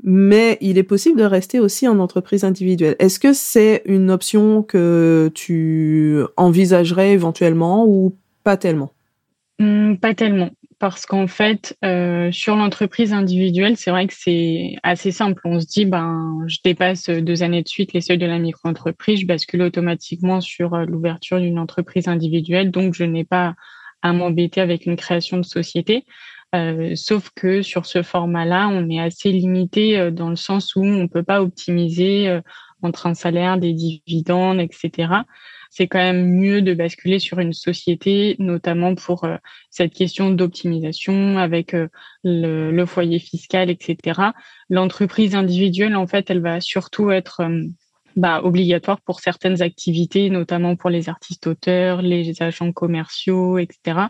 mais 0.03 0.57
il 0.61 0.77
est 0.77 0.83
possible 0.83 1.17
de 1.19 1.25
rester 1.25 1.59
aussi 1.59 1.87
en 1.87 1.99
entreprise 1.99 2.43
individuelle. 2.43 2.95
Est-ce 2.99 3.19
que 3.19 3.33
c'est 3.33 3.81
une 3.85 4.11
option 4.11 4.61
que 4.61 5.31
tu 5.33 6.21
envisagerais 6.37 7.13
éventuellement 7.13 7.85
ou 7.87 8.13
pas 8.43 8.57
tellement? 8.57 8.91
Mmh, 9.59 9.97
pas 9.97 10.15
tellement, 10.15 10.49
parce 10.79 11.05
qu'en 11.05 11.27
fait, 11.27 11.77
euh, 11.85 12.31
sur 12.31 12.55
l'entreprise 12.55 13.13
individuelle, 13.13 13.77
c'est 13.77 13.91
vrai 13.91 14.07
que 14.07 14.13
c'est 14.13 14.75
assez 14.83 15.11
simple. 15.11 15.41
On 15.45 15.59
se 15.59 15.67
dit, 15.67 15.85
ben, 15.85 16.43
je 16.47 16.57
dépasse 16.63 17.09
deux 17.09 17.43
années 17.43 17.61
de 17.61 17.67
suite 17.67 17.93
les 17.93 18.01
seuils 18.01 18.17
de 18.17 18.25
la 18.25 18.39
micro-entreprise, 18.39 19.21
je 19.21 19.27
bascule 19.27 19.61
automatiquement 19.61 20.41
sur 20.41 20.73
euh, 20.73 20.85
l'ouverture 20.85 21.39
d'une 21.39 21.59
entreprise 21.59 22.07
individuelle, 22.07 22.71
donc 22.71 22.95
je 22.95 23.03
n'ai 23.03 23.23
pas 23.23 23.53
à 24.01 24.11
m'embêter 24.11 24.59
avec 24.59 24.85
une 24.85 24.95
création 24.95 25.37
de 25.37 25.45
société. 25.45 26.05
Euh, 26.55 26.95
sauf 26.95 27.29
que 27.35 27.61
sur 27.61 27.85
ce 27.85 28.01
format-là, 28.03 28.67
on 28.69 28.89
est 28.89 28.99
assez 28.99 29.31
limité 29.31 30.11
dans 30.11 30.29
le 30.29 30.35
sens 30.35 30.75
où 30.75 30.83
on 30.83 31.07
peut 31.07 31.23
pas 31.23 31.41
optimiser 31.41 32.39
entre 32.81 33.07
un 33.07 33.13
salaire, 33.13 33.57
des 33.57 33.73
dividendes, 33.73 34.59
etc 34.59 35.23
c'est 35.75 35.87
quand 35.87 35.97
même 35.97 36.27
mieux 36.29 36.61
de 36.61 36.75
basculer 36.75 37.17
sur 37.17 37.39
une 37.39 37.51
société, 37.51 38.35
notamment 38.37 38.93
pour 38.93 39.23
euh, 39.23 39.37
cette 39.71 39.91
question 39.91 40.29
d'optimisation 40.29 41.39
avec 41.39 41.73
euh, 41.73 41.87
le, 42.23 42.85
foyer 42.85 43.17
fiscal, 43.17 43.71
etc. 43.71 44.21
L'entreprise 44.69 45.33
individuelle, 45.33 45.95
en 45.95 46.05
fait, 46.05 46.29
elle 46.29 46.41
va 46.41 46.61
surtout 46.61 47.09
être 47.09 47.39
euh, 47.39 47.63
bah, 48.15 48.41
obligatoire 48.43 49.01
pour 49.01 49.19
certaines 49.19 49.63
activités, 49.63 50.29
notamment 50.29 50.75
pour 50.75 50.91
les 50.91 51.09
artistes-auteurs, 51.09 52.03
les 52.03 52.43
agents 52.43 52.71
commerciaux, 52.71 53.57
etc. 53.57 54.09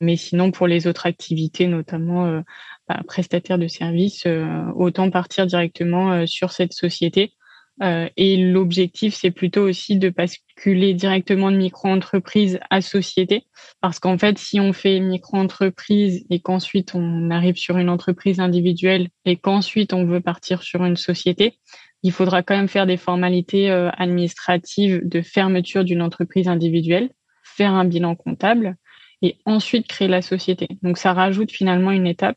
Mais 0.00 0.16
sinon, 0.16 0.50
pour 0.50 0.66
les 0.66 0.88
autres 0.88 1.06
activités, 1.06 1.68
notamment 1.68 2.42
bah, 2.88 3.00
prestataires 3.06 3.58
de 3.58 3.68
services, 3.68 4.26
autant 4.74 5.08
partir 5.10 5.46
directement 5.46 6.26
sur 6.26 6.50
cette 6.50 6.72
société 6.72 7.34
euh, 7.82 8.08
et 8.16 8.36
l'objectif, 8.36 9.14
c'est 9.14 9.30
plutôt 9.30 9.62
aussi 9.62 9.98
de 9.98 10.08
basculer 10.08 10.94
directement 10.94 11.50
de 11.50 11.56
micro-entreprise 11.56 12.60
à 12.70 12.80
société. 12.80 13.44
Parce 13.80 13.98
qu'en 13.98 14.16
fait, 14.16 14.38
si 14.38 14.60
on 14.60 14.72
fait 14.72 15.00
micro-entreprise 15.00 16.24
et 16.30 16.40
qu'ensuite 16.40 16.94
on 16.94 17.30
arrive 17.30 17.56
sur 17.56 17.76
une 17.78 17.88
entreprise 17.88 18.38
individuelle 18.38 19.08
et 19.24 19.36
qu'ensuite 19.36 19.92
on 19.92 20.04
veut 20.04 20.20
partir 20.20 20.62
sur 20.62 20.84
une 20.84 20.96
société, 20.96 21.58
il 22.02 22.12
faudra 22.12 22.42
quand 22.42 22.56
même 22.56 22.68
faire 22.68 22.86
des 22.86 22.96
formalités 22.96 23.70
euh, 23.70 23.90
administratives 23.96 25.00
de 25.04 25.20
fermeture 25.22 25.84
d'une 25.84 26.02
entreprise 26.02 26.48
individuelle, 26.48 27.10
faire 27.42 27.72
un 27.72 27.84
bilan 27.84 28.14
comptable 28.14 28.76
et 29.22 29.38
ensuite 29.46 29.88
créer 29.88 30.08
la 30.08 30.22
société. 30.22 30.68
Donc 30.82 30.98
ça 30.98 31.12
rajoute 31.12 31.50
finalement 31.50 31.90
une 31.90 32.06
étape 32.06 32.36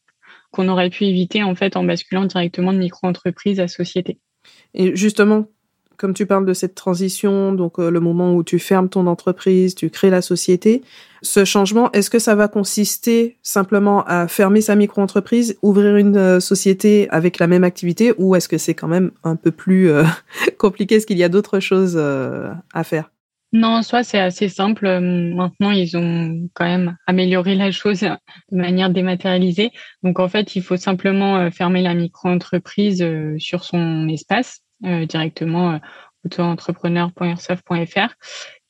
qu'on 0.51 0.69
aurait 0.69 0.89
pu 0.89 1.05
éviter 1.05 1.43
en 1.43 1.53
fait 1.53 1.75
en 1.75 1.83
basculant 1.83 2.25
directement 2.25 2.73
de 2.73 2.77
micro-entreprise 2.79 3.59
à 3.59 3.67
société. 3.67 4.19
Et 4.77 4.95
justement, 4.95 5.47
comme 5.97 6.13
tu 6.13 6.27
parles 6.27 6.45
de 6.45 6.53
cette 6.53 6.75
transition, 6.75 7.51
donc 7.51 7.79
euh, 7.79 7.89
le 7.89 7.99
moment 7.99 8.35
où 8.35 8.43
tu 8.43 8.59
fermes 8.59 8.87
ton 8.87 9.07
entreprise, 9.07 9.73
tu 9.73 9.89
crées 9.89 10.11
la 10.11 10.21
société, 10.21 10.83
ce 11.23 11.43
changement, 11.43 11.91
est-ce 11.91 12.11
que 12.11 12.19
ça 12.19 12.35
va 12.35 12.47
consister 12.47 13.37
simplement 13.41 14.05
à 14.05 14.27
fermer 14.27 14.61
sa 14.61 14.75
micro-entreprise, 14.75 15.57
ouvrir 15.63 15.97
une 15.97 16.15
euh, 16.15 16.39
société 16.39 17.09
avec 17.09 17.39
la 17.39 17.47
même 17.47 17.63
activité, 17.63 18.13
ou 18.19 18.35
est-ce 18.35 18.47
que 18.47 18.59
c'est 18.59 18.75
quand 18.75 18.87
même 18.87 19.11
un 19.23 19.35
peu 19.35 19.49
plus 19.49 19.89
euh, 19.89 20.03
compliqué? 20.59 20.95
Est-ce 20.95 21.07
qu'il 21.07 21.17
y 21.17 21.23
a 21.23 21.29
d'autres 21.29 21.59
choses 21.59 21.97
à 21.97 22.83
faire? 22.83 23.11
Non, 23.53 23.81
soit 23.81 24.03
c'est 24.03 24.19
assez 24.19 24.49
simple. 24.49 24.85
Maintenant, 24.99 25.71
ils 25.71 25.95
ont 25.97 26.49
quand 26.53 26.65
même 26.65 26.97
amélioré 27.07 27.55
la 27.55 27.71
chose 27.71 28.01
de 28.01 28.57
manière 28.57 28.89
dématérialisée. 28.89 29.71
Donc, 30.03 30.19
en 30.19 30.27
fait, 30.27 30.55
il 30.57 30.61
faut 30.61 30.75
simplement 30.75 31.49
fermer 31.49 31.81
la 31.81 31.93
micro-entreprise 31.93 33.03
sur 33.37 33.63
son 33.63 34.09
espace 34.09 34.61
directement 34.81 35.79
auto-entrepreneur.airsoft.fr 36.25 38.15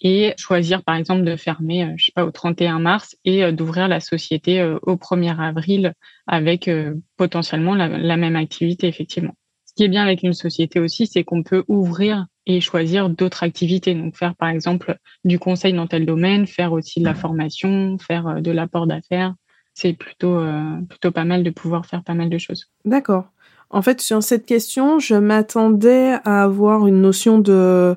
et 0.02 0.34
choisir 0.38 0.84
par 0.84 0.96
exemple 0.96 1.24
de 1.24 1.36
fermer, 1.36 1.84
euh, 1.84 1.94
je 1.98 2.06
sais 2.06 2.12
pas, 2.14 2.26
au 2.26 2.32
31 2.32 2.80
mars 2.80 3.16
et 3.26 3.44
euh, 3.44 3.52
d'ouvrir 3.52 3.88
la 3.88 4.00
société 4.00 4.60
euh, 4.60 4.78
au 4.84 4.96
1er 4.96 5.40
avril 5.40 5.94
avec 6.28 6.70
potentiellement 7.16 7.74
la, 7.74 8.18
même 8.18 8.36
activité 8.36 8.88
effectivement. 8.88 9.34
Ce 9.66 9.74
qui 9.74 9.84
est 9.84 9.88
bien 9.88 10.04
avec 10.04 10.24
une 10.24 10.34
société 10.34 10.80
aussi, 10.80 11.08
c'est 11.08 11.24
qu'on 11.24 11.42
peut 11.42 11.64
ouvrir 11.68 12.26
et 12.46 12.60
choisir 12.60 13.10
d'autres 13.10 13.44
activités. 13.44 13.96
Donc 13.96 14.18
faire 14.18 14.36
par 14.36 14.50
exemple 14.50 14.98
du 15.24 15.40
conseil 15.40 15.74
dans 15.74 15.88
tel 15.88 16.06
domaine, 16.06 16.48
faire 16.48 16.74
aussi 16.74 17.00
de 17.00 17.06
la 17.06 17.16
formation, 17.16 17.98
faire 17.98 18.42
de 18.42 18.52
l'apport 18.52 18.88
d'affaires. 18.88 19.36
C'est 19.74 19.94
plutôt 19.94 20.42
plutôt 20.90 21.12
pas 21.12 21.24
mal 21.24 21.44
de 21.44 21.50
pouvoir 21.50 21.86
faire 21.86 22.04
pas 22.04 22.16
mal 22.16 22.30
de 22.30 22.38
choses. 22.38 22.66
D'accord. 22.84 23.30
En 23.70 23.82
fait, 23.82 24.02
sur 24.02 24.24
cette 24.24 24.46
question, 24.46 25.00
je 25.00 25.16
m'attendais 25.16 26.16
à 26.24 26.44
avoir 26.44 26.88
une 26.88 27.02
notion 27.02 27.40
de 27.40 27.96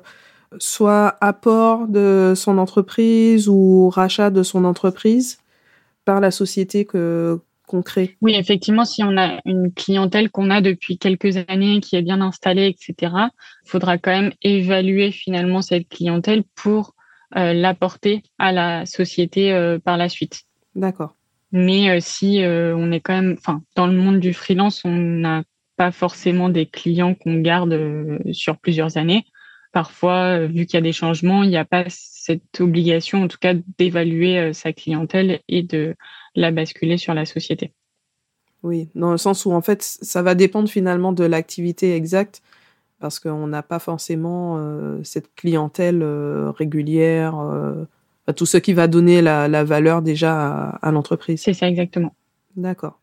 soit 0.59 1.15
apport 1.21 1.87
de 1.87 2.33
son 2.35 2.57
entreprise 2.57 3.47
ou 3.47 3.89
rachat 3.89 4.29
de 4.29 4.43
son 4.43 4.65
entreprise 4.65 5.39
par 6.03 6.19
la 6.19 6.31
société 6.31 6.85
que 6.85 7.39
qu'on 7.67 7.81
crée. 7.81 8.17
Oui, 8.21 8.35
effectivement, 8.35 8.83
si 8.83 9.01
on 9.01 9.15
a 9.17 9.39
une 9.45 9.71
clientèle 9.71 10.29
qu'on 10.29 10.49
a 10.49 10.59
depuis 10.59 10.97
quelques 10.97 11.37
années, 11.47 11.79
qui 11.79 11.95
est 11.95 12.01
bien 12.01 12.19
installée, 12.19 12.67
etc., 12.67 13.13
il 13.65 13.69
faudra 13.69 13.97
quand 13.97 14.11
même 14.11 14.33
évaluer 14.41 15.11
finalement 15.11 15.61
cette 15.61 15.87
clientèle 15.87 16.43
pour 16.55 16.95
euh, 17.37 17.53
l'apporter 17.53 18.23
à 18.37 18.51
la 18.51 18.85
société 18.85 19.53
euh, 19.53 19.79
par 19.79 19.95
la 19.95 20.09
suite. 20.09 20.41
D'accord. 20.75 21.15
Mais 21.53 21.89
euh, 21.89 21.99
si 22.01 22.41
on 22.45 22.91
est 22.91 22.99
quand 22.99 23.13
même, 23.13 23.35
enfin, 23.37 23.61
dans 23.75 23.87
le 23.87 23.93
monde 23.93 24.19
du 24.19 24.33
freelance, 24.33 24.83
on 24.83 24.91
n'a 24.91 25.43
pas 25.81 25.91
forcément 25.91 26.49
des 26.49 26.67
clients 26.67 27.15
qu'on 27.15 27.39
garde 27.39 28.19
sur 28.31 28.57
plusieurs 28.57 28.97
années 28.97 29.25
parfois, 29.71 30.39
euh, 30.39 30.47
vu 30.47 30.65
qu'il 30.65 30.75
y 30.75 30.77
a 30.77 30.81
des 30.81 30.93
changements, 30.93 31.43
il 31.43 31.49
n'y 31.49 31.57
a 31.57 31.65
pas 31.65 31.85
cette 31.87 32.59
obligation, 32.59 33.23
en 33.23 33.27
tout 33.27 33.37
cas, 33.39 33.53
d'évaluer 33.77 34.37
euh, 34.37 34.53
sa 34.53 34.73
clientèle 34.73 35.41
et 35.47 35.63
de 35.63 35.95
la 36.35 36.51
basculer 36.51 36.97
sur 36.97 37.13
la 37.13 37.25
société. 37.25 37.73
Oui, 38.63 38.89
dans 38.93 39.11
le 39.11 39.17
sens 39.17 39.45
où 39.45 39.51
en 39.51 39.61
fait, 39.61 39.81
ça 39.81 40.21
va 40.21 40.35
dépendre 40.35 40.69
finalement 40.69 41.13
de 41.13 41.23
l'activité 41.23 41.95
exacte, 41.95 42.41
parce 42.99 43.19
qu'on 43.19 43.47
n'a 43.47 43.63
pas 43.63 43.79
forcément 43.79 44.57
euh, 44.59 44.99
cette 45.03 45.33
clientèle 45.33 46.03
régulière, 46.55 47.35
tout 48.35 48.45
ce 48.45 48.57
qui 48.57 48.73
va 48.73 48.87
donner 48.87 49.21
la, 49.21 49.63
valeur 49.63 50.03
déjà 50.03 50.69
à, 50.69 50.91
l'entreprise. 50.91 51.41
C'est 51.41 51.53
ça 51.53 51.67
exactement. 51.67 52.13
D'accord. 52.55 53.00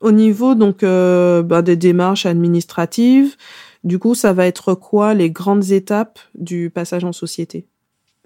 Au 0.00 0.12
niveau 0.12 0.54
donc 0.54 0.82
bah, 0.82 1.62
des 1.62 1.76
démarches 1.76 2.26
administratives, 2.26 3.36
du 3.84 3.98
coup, 3.98 4.14
ça 4.14 4.32
va 4.32 4.46
être 4.46 4.74
quoi 4.74 5.14
les 5.14 5.30
grandes 5.30 5.70
étapes 5.70 6.18
du 6.34 6.70
passage 6.70 7.04
en 7.04 7.12
société? 7.12 7.66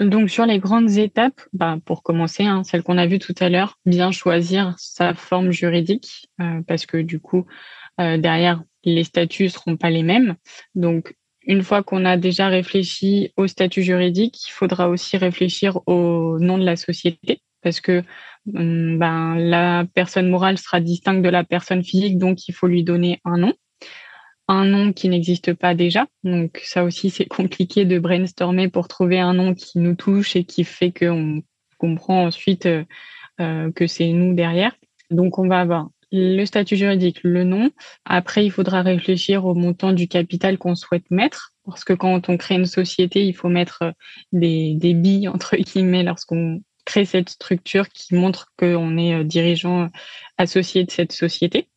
Donc 0.01 0.31
sur 0.31 0.47
les 0.47 0.59
grandes 0.59 0.91
étapes, 0.91 1.41
bah, 1.53 1.79
pour 1.85 2.03
commencer, 2.03 2.45
hein, 2.45 2.65
celle 2.65 2.83
qu'on 2.83 2.99
a 2.99 3.07
vue 3.07 3.19
tout 3.19 3.35
à 3.39 3.49
l'heure, 3.49 3.79
bien 3.87 4.11
choisir 4.11 4.75
sa 4.79 5.15
forme 5.15 5.53
juridique 5.53 6.29
euh, 6.41 6.61
parce 6.67 6.87
que 6.87 6.97
du 6.97 7.21
coup 7.21 7.47
euh, 8.01 8.17
derrière 8.17 8.63
les 8.85 9.05
statuts 9.05 9.51
seront 9.51 9.77
pas 9.77 9.91
les 9.91 10.03
mêmes. 10.03 10.35
Donc 10.75 11.15
une 11.45 11.63
fois 11.63 11.83
qu'on 11.83 12.05
a 12.05 12.17
déjà 12.17 12.49
réfléchi 12.49 13.33
au 13.37 13.47
statut 13.47 13.83
juridique, 13.83 14.49
il 14.49 14.51
faudra 14.51 14.89
aussi 14.89 15.17
réfléchir 15.17 15.79
au 15.87 16.39
nom 16.41 16.59
de 16.59 16.65
la 16.65 16.77
société 16.77 17.43
parce 17.63 17.81
que 17.81 18.03
ben, 18.47 19.37
la 19.37 19.85
personne 19.95 20.29
morale 20.29 20.59
sera 20.59 20.81
distincte 20.81 21.23
de 21.23 21.29
la 21.29 21.45
personne 21.45 21.85
physique, 21.85 22.19
donc 22.19 22.49
il 22.49 22.53
faut 22.53 22.67
lui 22.67 22.85
donner 22.85 23.21
un 23.25 23.39
nom 23.39 23.53
un 24.49 24.65
nom 24.65 24.93
qui 24.93 25.09
n'existe 25.09 25.55
pas 25.55 25.75
déjà. 25.75 26.07
Donc 26.25 26.61
ça 26.65 26.85
aussi, 26.85 27.11
c'est 27.11 27.27
compliqué 27.27 27.85
de 27.85 27.99
brainstormer 27.99 28.69
pour 28.69 28.89
trouver 28.89 29.19
un 29.21 29.35
nom 29.35 29.55
qui 29.55 29.79
nous 29.79 29.95
touche 29.95 30.37
et 30.37 30.45
qui 30.45 30.65
fait 30.65 30.93
qu'on 30.93 31.43
comprend 31.79 32.27
ensuite 32.27 32.67
euh, 32.67 32.85
euh, 33.41 33.71
que 33.73 33.87
c'est 33.87 34.09
nous 34.13 34.35
derrière. 34.35 34.75
Donc 35.11 35.39
on 35.39 35.49
va 35.49 35.61
avoir 35.61 35.89
le 36.15 36.45
statut 36.45 36.77
juridique, 36.77 37.21
le 37.23 37.45
nom. 37.45 37.71
Après, 38.05 38.45
il 38.45 38.51
faudra 38.51 38.83
réfléchir 38.83 39.47
au 39.47 39.55
montant 39.55 39.93
du 39.93 40.09
capital 40.09 40.59
qu'on 40.59 40.75
souhaite 40.75 41.11
mettre, 41.11 41.55
parce 41.65 41.85
que 41.85 41.95
quand 41.95 42.29
on 42.29 42.37
crée 42.37 42.57
une 42.57 42.67
société, 42.67 43.25
il 43.25 43.33
faut 43.35 43.49
mettre 43.49 43.83
euh, 43.83 43.93
des 44.33 44.95
billes, 44.95 45.29
entre 45.35 45.57
guillemets, 45.57 46.03
lorsqu'on 46.03 46.61
crée 46.85 47.05
cette 47.05 47.31
structure 47.31 47.89
qui 47.89 48.15
montre 48.15 48.53
qu'on 48.59 48.97
est 48.99 49.25
dirigeant 49.25 49.89
associé 50.39 50.85
de 50.85 50.91
cette 50.91 51.13
société 51.13 51.69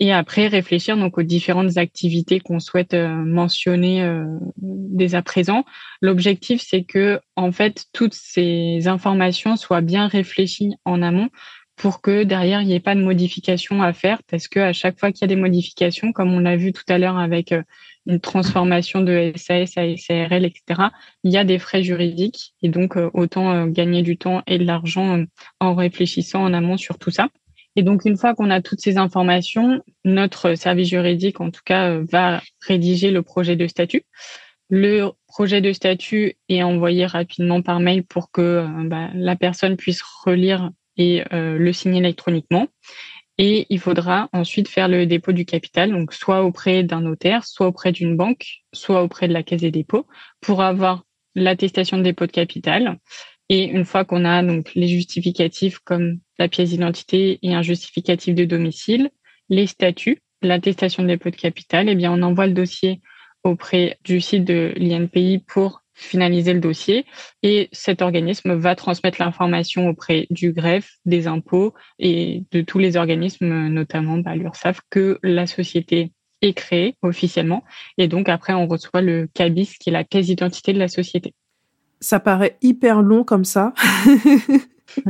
et 0.00 0.12
après 0.12 0.46
réfléchir 0.46 0.96
donc 0.96 1.18
aux 1.18 1.22
différentes 1.22 1.76
activités 1.76 2.40
qu'on 2.40 2.60
souhaite 2.60 2.94
euh, 2.94 3.08
mentionner 3.08 4.02
euh, 4.02 4.24
dès 4.56 5.14
à 5.14 5.22
présent. 5.22 5.64
L'objectif 6.00 6.62
c'est 6.62 6.84
que 6.84 7.20
en 7.36 7.52
fait 7.52 7.86
toutes 7.92 8.14
ces 8.14 8.88
informations 8.88 9.56
soient 9.56 9.80
bien 9.80 10.06
réfléchies 10.06 10.74
en 10.84 11.02
amont 11.02 11.28
pour 11.76 12.00
que 12.00 12.24
derrière 12.24 12.60
il 12.62 12.68
n'y 12.68 12.74
ait 12.74 12.80
pas 12.80 12.94
de 12.94 13.02
modifications 13.02 13.82
à 13.82 13.92
faire 13.92 14.22
parce 14.28 14.48
que 14.48 14.60
à 14.60 14.72
chaque 14.72 14.98
fois 14.98 15.12
qu'il 15.12 15.22
y 15.22 15.24
a 15.24 15.34
des 15.34 15.40
modifications 15.40 16.12
comme 16.12 16.32
on 16.32 16.40
l'a 16.40 16.56
vu 16.56 16.72
tout 16.72 16.84
à 16.88 16.98
l'heure 16.98 17.18
avec 17.18 17.52
euh, 17.52 17.62
une 18.08 18.18
transformation 18.20 19.00
de 19.00 19.32
SAS 19.36 19.76
à 19.76 19.96
SARL, 19.96 20.44
etc., 20.44 20.88
il 21.22 21.30
y 21.30 21.36
a 21.36 21.44
des 21.44 21.58
frais 21.58 21.84
juridiques 21.84 22.54
et 22.62 22.68
donc 22.68 22.96
autant 23.12 23.66
gagner 23.66 24.02
du 24.02 24.16
temps 24.16 24.42
et 24.46 24.58
de 24.58 24.64
l'argent 24.64 25.24
en 25.60 25.74
réfléchissant 25.74 26.42
en 26.42 26.52
amont 26.52 26.76
sur 26.76 26.98
tout 26.98 27.10
ça. 27.10 27.28
Et 27.78 27.84
donc, 27.84 28.04
une 28.04 28.16
fois 28.16 28.34
qu'on 28.34 28.50
a 28.50 28.60
toutes 28.60 28.80
ces 28.80 28.98
informations, 28.98 29.84
notre 30.04 30.56
service 30.56 30.88
juridique, 30.88 31.40
en 31.40 31.52
tout 31.52 31.60
cas, 31.64 31.90
euh, 31.90 32.04
va 32.10 32.42
rédiger 32.66 33.12
le 33.12 33.22
projet 33.22 33.54
de 33.54 33.68
statut. 33.68 34.02
Le 34.68 35.10
projet 35.28 35.60
de 35.60 35.72
statut 35.72 36.34
est 36.48 36.64
envoyé 36.64 37.06
rapidement 37.06 37.62
par 37.62 37.78
mail 37.78 38.02
pour 38.02 38.32
que 38.32 38.40
euh, 38.40 38.66
bah, 38.88 39.10
la 39.14 39.36
personne 39.36 39.76
puisse 39.76 40.02
relire 40.02 40.72
et 40.96 41.22
euh, 41.32 41.56
le 41.56 41.72
signer 41.72 41.98
électroniquement. 41.98 42.66
Et 43.38 43.66
il 43.70 43.78
faudra 43.78 44.28
ensuite 44.32 44.68
faire 44.68 44.88
le 44.88 45.06
dépôt 45.06 45.30
du 45.32 45.44
capital, 45.44 45.92
donc 45.92 46.12
soit 46.12 46.42
auprès 46.42 46.82
d'un 46.82 47.00
notaire, 47.00 47.44
soit 47.44 47.68
auprès 47.68 47.92
d'une 47.92 48.16
banque, 48.16 48.46
soit 48.72 49.02
auprès 49.02 49.28
de 49.28 49.32
la 49.32 49.44
caisse 49.44 49.60
des 49.60 49.70
dépôts, 49.70 50.06
pour 50.40 50.60
avoir 50.60 51.04
l'attestation 51.36 51.98
de 51.98 52.02
dépôt 52.02 52.26
de 52.26 52.32
capital. 52.32 52.98
Et 53.48 53.64
une 53.64 53.84
fois 53.84 54.04
qu'on 54.04 54.24
a 54.24 54.42
donc 54.42 54.72
les 54.74 54.88
justificatifs 54.88 55.78
comme 55.78 56.18
la 56.38 56.48
pièce 56.48 56.70
d'identité 56.70 57.38
et 57.42 57.54
un 57.54 57.62
justificatif 57.62 58.34
de 58.34 58.44
domicile, 58.44 59.10
les 59.48 59.66
statuts, 59.66 60.20
l'attestation 60.42 61.04
de 61.04 61.08
dépôt 61.08 61.30
de 61.30 61.36
capital, 61.36 61.88
eh 61.88 61.94
bien 61.94 62.12
on 62.12 62.22
envoie 62.22 62.46
le 62.46 62.52
dossier 62.52 63.00
auprès 63.44 63.98
du 64.04 64.20
site 64.20 64.44
de 64.44 64.74
l'INPI 64.76 65.44
pour 65.46 65.82
finaliser 65.98 66.52
le 66.52 66.60
dossier 66.60 67.04
et 67.42 67.68
cet 67.72 68.02
organisme 68.02 68.54
va 68.54 68.74
transmettre 68.74 69.20
l'information 69.20 69.88
auprès 69.88 70.26
du 70.30 70.52
greffe, 70.52 70.92
des 71.04 71.26
impôts 71.26 71.74
et 71.98 72.44
de 72.52 72.60
tous 72.60 72.78
les 72.78 72.96
organismes, 72.96 73.68
notamment 73.68 74.18
bah, 74.18 74.34
l'URSSAF, 74.34 74.80
que 74.90 75.18
la 75.22 75.46
société 75.46 76.12
est 76.40 76.54
créée 76.54 76.94
officiellement. 77.02 77.64
Et 77.98 78.08
donc 78.08 78.28
après, 78.28 78.54
on 78.54 78.66
reçoit 78.66 79.02
le 79.02 79.28
CABIS, 79.34 79.74
qui 79.80 79.90
est 79.90 79.92
la 79.92 80.04
pièce 80.04 80.26
d'identité 80.26 80.72
de 80.72 80.78
la 80.78 80.88
société 80.88 81.34
ça 82.00 82.20
paraît 82.20 82.56
hyper 82.62 83.02
long 83.02 83.24
comme 83.24 83.44
ça. 83.44 83.72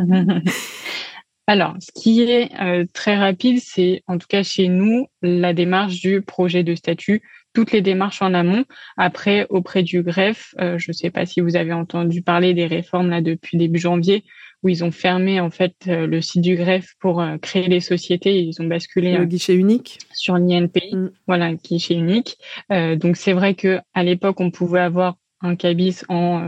Alors, 1.47 1.77
ce 1.81 1.91
qui 1.99 2.23
est 2.23 2.51
euh, 2.61 2.85
très 2.93 3.17
rapide, 3.17 3.61
c'est 3.63 4.03
en 4.07 4.19
tout 4.19 4.27
cas 4.29 4.43
chez 4.43 4.69
nous 4.69 5.07
la 5.23 5.55
démarche 5.55 6.01
du 6.01 6.21
projet 6.21 6.63
de 6.63 6.75
statut, 6.75 7.23
toutes 7.59 7.73
les 7.73 7.83
démarches 7.83 8.23
en 8.23 8.35
amont. 8.35 8.65
Après, 8.97 9.49
auprès 9.51 9.83
du 9.83 10.05
greffe, 10.05 10.55
euh, 10.61 10.79
je 10.79 10.91
ne 10.91 10.93
sais 10.93 11.11
pas 11.11 11.27
si 11.27 11.41
vous 11.41 11.57
avez 11.57 11.73
entendu 11.73 12.23
parler 12.23 12.55
des 12.55 12.67
réformes 12.67 13.11
là 13.11 13.21
depuis 13.21 13.59
début 13.59 13.81
janvier, 13.81 14.23
où 14.63 14.69
ils 14.69 14.85
ont 14.85 14.93
fermé 14.93 15.41
en 15.41 15.51
fait 15.51 15.75
euh, 15.89 16.07
le 16.07 16.21
site 16.21 16.43
du 16.43 16.55
greffe 16.55 16.95
pour 17.01 17.21
créer 17.43 17.67
les 17.67 17.81
sociétés. 17.81 18.37
Et 18.37 18.43
ils 18.43 18.63
ont 18.63 18.67
basculé 18.67 19.17
le 19.17 19.25
guichet 19.25 19.55
unique 19.55 19.99
sur 20.13 20.39
l'INPI, 20.39 20.95
mm. 20.95 21.11
voilà, 21.27 21.53
guichet 21.55 21.95
unique. 21.95 22.37
donc 22.71 23.17
c'est 23.17 23.33
vrai 23.33 23.55
que 23.55 23.81
à 23.93 24.05
l'époque 24.05 24.39
on 24.39 24.53
pouvait 24.53 24.81
avoir 24.81 25.17
un 25.41 25.57
cabis 25.57 26.05
en 26.09 26.43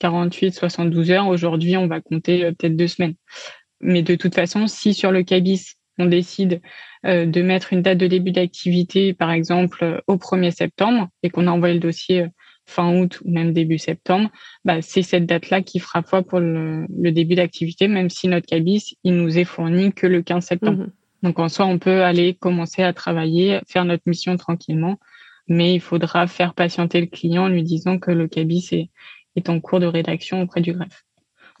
48-72 0.00 1.10
euh, 1.10 1.14
heures. 1.14 1.26
Aujourd'hui, 1.26 1.76
on 1.76 1.88
va 1.88 2.00
compter 2.00 2.44
euh, 2.44 2.52
peut-être 2.52 2.76
deux 2.76 2.86
semaines. 2.86 3.14
Mais 3.80 4.02
de 4.02 4.14
toute 4.14 4.34
façon, 4.36 4.68
si 4.68 4.94
sur 4.94 5.10
le 5.10 5.24
cabis, 5.24 5.74
on 6.02 6.06
décide 6.06 6.60
euh, 7.06 7.26
de 7.26 7.42
mettre 7.42 7.72
une 7.72 7.82
date 7.82 7.98
de 7.98 8.06
début 8.06 8.32
d'activité, 8.32 9.14
par 9.14 9.30
exemple, 9.30 10.02
au 10.06 10.16
1er 10.16 10.50
septembre, 10.50 11.08
et 11.22 11.30
qu'on 11.30 11.46
a 11.46 11.50
envoyé 11.50 11.74
le 11.74 11.80
dossier 11.80 12.26
fin 12.64 12.96
août 12.96 13.20
ou 13.24 13.30
même 13.30 13.52
début 13.52 13.78
septembre, 13.78 14.30
bah, 14.64 14.82
c'est 14.82 15.02
cette 15.02 15.26
date-là 15.26 15.62
qui 15.62 15.80
fera 15.80 16.02
foi 16.02 16.22
pour 16.22 16.38
le, 16.38 16.86
début 17.10 17.34
d'activité, 17.34 17.88
même 17.88 18.08
si 18.08 18.28
notre 18.28 18.46
cabis, 18.46 18.96
il 19.02 19.14
nous 19.14 19.38
est 19.38 19.44
fourni 19.44 19.92
que 19.92 20.06
le 20.06 20.22
15 20.22 20.44
septembre. 20.44 20.84
Mmh 20.84 20.92
Donc 21.22 21.38
en 21.38 21.48
soi, 21.48 21.66
on 21.66 21.78
peut 21.78 22.04
aller 22.04 22.34
commencer 22.34 22.82
à 22.82 22.92
travailler, 22.92 23.60
faire 23.66 23.84
notre 23.84 24.04
mission 24.06 24.36
tranquillement 24.36 24.98
mais 25.48 25.74
il 25.74 25.80
faudra 25.80 26.26
faire 26.26 26.54
patienter 26.54 27.00
le 27.00 27.06
client 27.06 27.44
en 27.44 27.48
lui 27.48 27.62
disant 27.62 27.98
que 27.98 28.10
le 28.10 28.28
cabis 28.28 28.68
est, 28.72 28.90
est 29.36 29.48
en 29.48 29.60
cours 29.60 29.80
de 29.80 29.86
rédaction 29.86 30.42
auprès 30.42 30.60
du 30.60 30.72
greffe. 30.72 31.04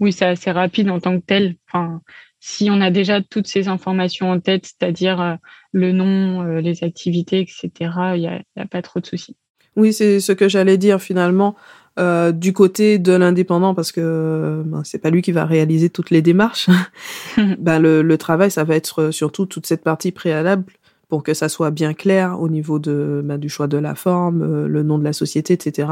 Oui, 0.00 0.12
c'est 0.12 0.24
assez 0.24 0.50
rapide 0.50 0.90
en 0.90 1.00
tant 1.00 1.18
que 1.18 1.24
tel. 1.24 1.56
Enfin, 1.68 2.00
si 2.44 2.68
on 2.72 2.80
a 2.80 2.90
déjà 2.90 3.22
toutes 3.22 3.46
ces 3.46 3.68
informations 3.68 4.32
en 4.32 4.40
tête, 4.40 4.66
c'est-à-dire 4.66 5.20
euh, 5.20 5.34
le 5.70 5.92
nom, 5.92 6.42
euh, 6.42 6.60
les 6.60 6.82
activités, 6.82 7.38
etc., 7.38 7.70
il 8.16 8.20
n'y 8.20 8.26
a, 8.26 8.42
a, 8.56 8.66
pas 8.66 8.82
trop 8.82 8.98
de 8.98 9.06
soucis. 9.06 9.36
Oui, 9.76 9.92
c'est 9.92 10.18
ce 10.18 10.32
que 10.32 10.48
j'allais 10.48 10.76
dire 10.76 11.00
finalement. 11.00 11.54
Euh, 12.00 12.32
du 12.32 12.52
côté 12.52 12.98
de 12.98 13.12
l'indépendant, 13.12 13.76
parce 13.76 13.92
que 13.92 14.64
ben, 14.66 14.82
c'est 14.82 14.98
pas 14.98 15.10
lui 15.10 15.22
qui 15.22 15.30
va 15.30 15.44
réaliser 15.44 15.88
toutes 15.88 16.10
les 16.10 16.20
démarches, 16.20 16.68
ben, 17.58 17.78
le, 17.78 18.02
le, 18.02 18.18
travail, 18.18 18.50
ça 18.50 18.64
va 18.64 18.74
être 18.74 19.12
surtout 19.12 19.46
toute 19.46 19.66
cette 19.66 19.84
partie 19.84 20.10
préalable 20.10 20.64
pour 21.08 21.22
que 21.22 21.34
ça 21.34 21.48
soit 21.48 21.70
bien 21.70 21.94
clair 21.94 22.40
au 22.40 22.48
niveau 22.48 22.80
de, 22.80 23.20
ben, 23.24 23.38
du 23.38 23.50
choix 23.50 23.68
de 23.68 23.78
la 23.78 23.94
forme, 23.94 24.66
le 24.66 24.82
nom 24.82 24.98
de 24.98 25.04
la 25.04 25.12
société, 25.12 25.52
etc., 25.52 25.86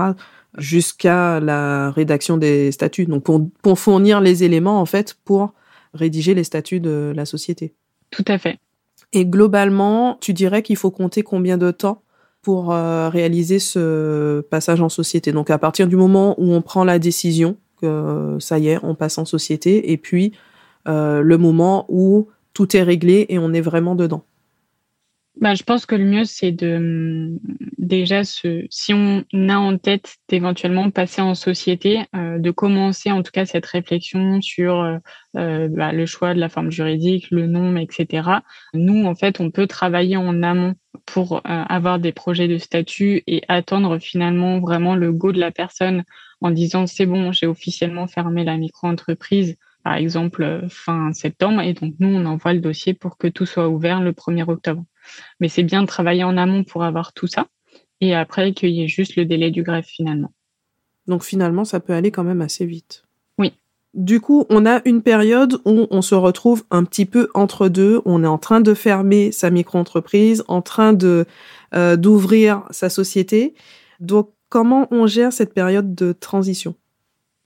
jusqu'à 0.58 1.38
la 1.38 1.92
rédaction 1.92 2.38
des 2.38 2.72
statuts. 2.72 3.06
Donc, 3.06 3.22
pour, 3.22 3.48
pour 3.62 3.78
fournir 3.78 4.20
les 4.20 4.42
éléments, 4.42 4.80
en 4.80 4.86
fait, 4.86 5.16
pour 5.24 5.52
rédiger 5.94 6.34
les 6.34 6.44
statuts 6.44 6.80
de 6.80 7.12
la 7.14 7.24
société. 7.24 7.74
Tout 8.10 8.24
à 8.26 8.38
fait. 8.38 8.58
Et 9.12 9.26
globalement, 9.26 10.16
tu 10.20 10.32
dirais 10.32 10.62
qu'il 10.62 10.76
faut 10.76 10.90
compter 10.90 11.22
combien 11.22 11.58
de 11.58 11.70
temps 11.70 12.02
pour 12.42 12.72
euh, 12.72 13.08
réaliser 13.08 13.58
ce 13.58 14.40
passage 14.42 14.80
en 14.80 14.88
société? 14.88 15.32
Donc 15.32 15.50
à 15.50 15.58
partir 15.58 15.88
du 15.88 15.96
moment 15.96 16.34
où 16.38 16.52
on 16.52 16.62
prend 16.62 16.84
la 16.84 16.98
décision 16.98 17.56
que 17.80 18.36
ça 18.40 18.58
y 18.58 18.68
est, 18.68 18.78
on 18.82 18.94
passe 18.94 19.18
en 19.18 19.24
société, 19.24 19.92
et 19.92 19.96
puis 19.96 20.32
euh, 20.88 21.22
le 21.22 21.38
moment 21.38 21.86
où 21.88 22.28
tout 22.52 22.76
est 22.76 22.82
réglé 22.82 23.26
et 23.28 23.38
on 23.38 23.52
est 23.52 23.60
vraiment 23.60 23.94
dedans. 23.94 24.24
Bah, 25.40 25.54
je 25.54 25.62
pense 25.62 25.86
que 25.86 25.94
le 25.94 26.04
mieux, 26.04 26.24
c'est 26.26 26.52
de 26.52 27.38
déjà, 27.78 28.24
ce, 28.24 28.66
si 28.68 28.92
on 28.92 29.24
a 29.48 29.56
en 29.56 29.78
tête 29.78 30.16
d'éventuellement 30.28 30.90
passer 30.90 31.22
en 31.22 31.34
société, 31.34 32.04
euh, 32.14 32.38
de 32.38 32.50
commencer 32.50 33.10
en 33.10 33.22
tout 33.22 33.30
cas 33.32 33.46
cette 33.46 33.64
réflexion 33.64 34.42
sur 34.42 34.80
euh, 34.80 34.98
euh, 35.38 35.68
bah, 35.68 35.92
le 35.92 36.04
choix 36.04 36.34
de 36.34 36.40
la 36.40 36.50
forme 36.50 36.70
juridique, 36.70 37.30
le 37.30 37.46
nom, 37.46 37.76
etc. 37.76 38.28
Nous, 38.74 39.06
en 39.06 39.14
fait, 39.14 39.40
on 39.40 39.50
peut 39.50 39.66
travailler 39.66 40.18
en 40.18 40.42
amont 40.42 40.74
pour 41.06 41.36
euh, 41.36 41.40
avoir 41.46 41.98
des 41.98 42.12
projets 42.12 42.46
de 42.48 42.58
statut 42.58 43.22
et 43.26 43.42
attendre 43.48 43.98
finalement 43.98 44.60
vraiment 44.60 44.94
le 44.94 45.10
go 45.10 45.32
de 45.32 45.40
la 45.40 45.50
personne 45.52 46.04
en 46.42 46.50
disant 46.50 46.86
c'est 46.86 47.06
bon, 47.06 47.32
j'ai 47.32 47.46
officiellement 47.46 48.06
fermé 48.06 48.44
la 48.44 48.58
micro-entreprise 48.58 49.56
par 49.84 49.94
exemple 49.94 50.66
fin 50.68 51.12
septembre 51.14 51.62
et 51.62 51.72
donc 51.72 51.94
nous 51.98 52.08
on 52.08 52.26
envoie 52.26 52.52
le 52.52 52.60
dossier 52.60 52.92
pour 52.92 53.16
que 53.16 53.28
tout 53.28 53.46
soit 53.46 53.68
ouvert 53.70 54.02
le 54.02 54.12
1er 54.12 54.44
octobre. 54.46 54.84
Mais 55.40 55.48
c'est 55.48 55.62
bien 55.62 55.82
de 55.82 55.86
travailler 55.86 56.24
en 56.24 56.36
amont 56.36 56.64
pour 56.64 56.84
avoir 56.84 57.12
tout 57.12 57.26
ça 57.26 57.46
et 58.00 58.14
après 58.14 58.52
qu'il 58.52 58.70
y 58.70 58.82
ait 58.82 58.88
juste 58.88 59.16
le 59.16 59.24
délai 59.24 59.50
du 59.50 59.62
greffe 59.62 59.86
finalement. 59.86 60.32
Donc 61.06 61.24
finalement, 61.24 61.64
ça 61.64 61.80
peut 61.80 61.92
aller 61.92 62.10
quand 62.10 62.24
même 62.24 62.40
assez 62.40 62.66
vite. 62.66 63.04
Oui. 63.38 63.52
Du 63.94 64.20
coup, 64.20 64.46
on 64.48 64.66
a 64.66 64.80
une 64.84 65.02
période 65.02 65.60
où 65.64 65.86
on 65.90 66.02
se 66.02 66.14
retrouve 66.14 66.64
un 66.70 66.84
petit 66.84 67.06
peu 67.06 67.28
entre 67.34 67.68
deux. 67.68 68.00
On 68.04 68.22
est 68.22 68.28
en 68.28 68.38
train 68.38 68.60
de 68.60 68.74
fermer 68.74 69.32
sa 69.32 69.50
micro-entreprise, 69.50 70.44
en 70.48 70.62
train 70.62 70.92
de 70.92 71.26
euh, 71.74 71.96
d'ouvrir 71.96 72.64
sa 72.70 72.88
société. 72.88 73.54
Donc, 73.98 74.30
comment 74.48 74.86
on 74.90 75.06
gère 75.06 75.32
cette 75.32 75.52
période 75.52 75.94
de 75.94 76.12
transition? 76.12 76.74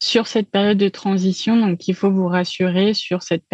Sur 0.04 0.26
cette 0.26 0.50
période 0.50 0.76
de 0.76 0.90
transition, 0.90 1.56
donc 1.56 1.88
il 1.88 1.94
faut 1.94 2.11
vous 2.11 2.26
rassurer 2.26 2.92
sur 2.92 3.23
cette 3.23 3.49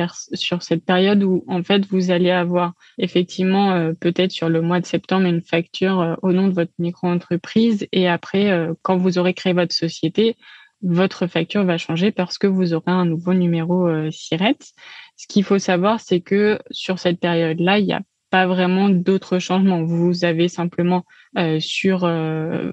période 0.85 1.23
où 1.23 1.45
en 1.47 1.63
fait 1.63 1.87
vous 1.87 2.11
allez 2.11 2.33
avoir 2.33 2.73
effectivement 2.99 3.71
euh, 3.71 3.93
peut-être 3.93 4.33
sur 4.33 4.49
le 4.49 4.61
mois 4.61 4.81
de 4.81 4.87
septembre 4.87 5.27
une 5.27 5.43
facture 5.43 6.01
euh, 6.01 6.15
au 6.23 6.33
nom 6.33 6.49
de 6.49 6.53
votre 6.53 6.73
micro-entreprise 6.81 7.87
et 7.93 8.09
après 8.09 8.51
euh, 8.51 8.75
quand 8.83 8.97
vous 8.97 9.17
aurez 9.17 9.33
créé 9.33 9.53
votre 9.53 9.73
société, 9.73 10.37
votre 10.83 11.29
facture 11.29 11.63
va 11.63 11.79
changer 11.79 12.11
parce 12.11 12.37
que 12.37 12.49
vous 12.49 12.75
aurez 12.75 12.91
un 12.91 13.05
nouveau 13.05 13.33
numéro 13.33 13.89
SIRET. 14.11 14.59
Ce 15.17 15.29
qu'il 15.29 15.45
faut 15.45 15.59
savoir, 15.61 16.01
c'est 16.01 16.21
que 16.21 16.59
sur 16.73 16.99
cette 16.99 17.21
période-là, 17.21 17.79
il 17.79 17.85
n'y 17.85 17.93
a 17.93 18.01
pas 18.31 18.47
vraiment 18.47 18.89
d'autres 18.89 19.39
changements. 19.39 19.85
Vous 19.85 20.25
avez 20.25 20.49
simplement 20.49 21.05
sur 21.59 22.01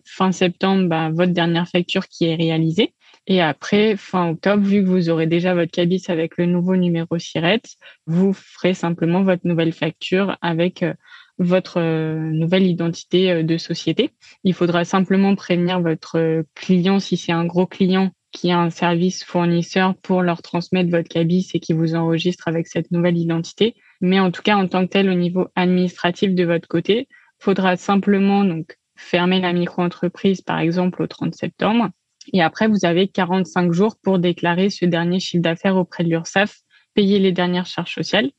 fin 0.05 0.31
septembre 0.31 0.87
bah, 0.87 1.09
votre 1.09 1.33
dernière 1.33 1.67
facture 1.67 2.07
qui 2.07 2.25
est 2.25 2.35
réalisée. 2.35 2.93
Et 3.29 3.41
après, 3.41 3.97
fin 3.97 4.29
octobre, 4.29 4.63
vu 4.63 4.81
que 4.81 4.87
vous 4.87 5.09
aurez 5.09 5.27
déjà 5.27 5.53
votre 5.53 5.71
cabis 5.71 6.03
avec 6.07 6.37
le 6.37 6.45
nouveau 6.45 6.77
numéro 6.77 7.19
SIRET, 7.19 7.61
vous 8.05 8.31
ferez 8.31 8.73
simplement 8.73 9.23
votre 9.23 9.45
nouvelle 9.45 9.73
facture 9.73 10.37
avec 10.41 10.81
euh, 10.81 10.93
votre 11.37 11.81
euh, 11.81 12.15
nouvelle 12.31 12.65
identité 12.65 13.31
euh, 13.31 13.43
de 13.43 13.57
société. 13.57 14.11
Il 14.45 14.53
faudra 14.53 14.85
simplement 14.85 15.35
prévenir 15.35 15.81
votre 15.81 16.45
client 16.55 17.01
si 17.01 17.17
c'est 17.17 17.33
un 17.33 17.45
gros 17.45 17.67
client 17.67 18.11
qui 18.31 18.51
a 18.51 18.59
un 18.59 18.69
service 18.69 19.25
fournisseur 19.25 19.95
pour 19.95 20.21
leur 20.21 20.41
transmettre 20.41 20.89
votre 20.89 21.09
cabis 21.09 21.49
et 21.53 21.59
qui 21.59 21.73
vous 21.73 21.95
enregistre 21.95 22.47
avec 22.47 22.67
cette 22.67 22.91
nouvelle 22.91 23.17
identité. 23.17 23.75
Mais 23.99 24.21
en 24.21 24.31
tout 24.31 24.41
cas, 24.41 24.55
en 24.55 24.69
tant 24.69 24.85
que 24.85 24.91
tel, 24.91 25.09
au 25.09 25.15
niveau 25.15 25.47
administratif 25.55 26.33
de 26.33 26.45
votre 26.45 26.67
côté, 26.69 27.09
faudra 27.39 27.75
simplement 27.75 28.45
donc 28.45 28.77
fermer 28.95 29.41
la 29.41 29.51
micro-entreprise, 29.51 30.41
par 30.41 30.59
exemple, 30.59 31.01
au 31.01 31.07
30 31.07 31.35
septembre 31.35 31.89
et 32.33 32.41
après, 32.41 32.67
vous 32.67 32.83
avez 32.85 33.07
45 33.07 33.71
jours 33.71 33.95
pour 34.01 34.19
déclarer 34.19 34.69
ce 34.69 34.85
dernier 34.85 35.19
chiffre 35.19 35.41
d'affaires 35.41 35.77
auprès 35.77 36.03
de 36.03 36.09
l'URSSAF, 36.09 36.59
payer 36.93 37.19
les 37.19 37.31
dernières 37.31 37.65
charges 37.65 37.93
sociales. 37.93 38.31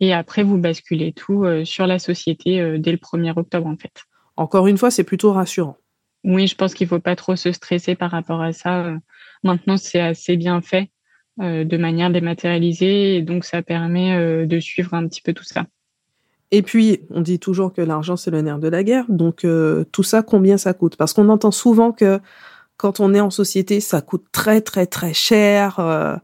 Et 0.00 0.12
après, 0.12 0.42
vous 0.42 0.58
basculez 0.58 1.12
tout 1.12 1.44
euh, 1.44 1.64
sur 1.64 1.86
la 1.86 1.98
société 1.98 2.60
euh, 2.60 2.78
dès 2.78 2.92
le 2.92 2.98
1er 2.98 3.32
octobre, 3.36 3.66
en 3.66 3.76
fait. 3.76 4.04
Encore 4.36 4.66
une 4.66 4.76
fois, 4.76 4.90
c'est 4.90 5.04
plutôt 5.04 5.32
rassurant. 5.32 5.76
Oui, 6.24 6.46
je 6.46 6.54
pense 6.54 6.74
qu'il 6.74 6.86
ne 6.86 6.90
faut 6.90 7.00
pas 7.00 7.16
trop 7.16 7.36
se 7.36 7.52
stresser 7.52 7.94
par 7.94 8.10
rapport 8.10 8.42
à 8.42 8.52
ça. 8.52 8.84
Euh. 8.84 8.98
Maintenant, 9.42 9.76
c'est 9.76 10.00
assez 10.00 10.36
bien 10.36 10.60
fait 10.60 10.90
de 11.38 11.76
manière 11.76 12.10
dématérialisée 12.10 13.16
et 13.16 13.22
donc 13.22 13.44
ça 13.44 13.60
permet 13.60 14.46
de 14.46 14.58
suivre 14.58 14.94
un 14.94 15.06
petit 15.06 15.20
peu 15.20 15.34
tout 15.34 15.44
ça. 15.44 15.66
Et 16.50 16.62
puis, 16.62 17.00
on 17.10 17.20
dit 17.20 17.38
toujours 17.38 17.74
que 17.74 17.82
l'argent, 17.82 18.16
c'est 18.16 18.30
le 18.30 18.40
nerf 18.40 18.58
de 18.58 18.68
la 18.68 18.82
guerre. 18.82 19.04
Donc, 19.10 19.46
tout 19.92 20.02
ça, 20.02 20.22
combien 20.22 20.56
ça 20.56 20.72
coûte? 20.72 20.96
Parce 20.96 21.12
qu'on 21.12 21.28
entend 21.28 21.50
souvent 21.50 21.92
que 21.92 22.20
quand 22.76 23.00
on 23.00 23.14
est 23.14 23.20
en 23.20 23.30
société, 23.30 23.80
ça 23.80 24.00
coûte 24.00 24.26
très 24.32 24.60
très 24.60 24.86
très 24.86 25.14
cher, 25.14 25.78
euh, 25.80 26.16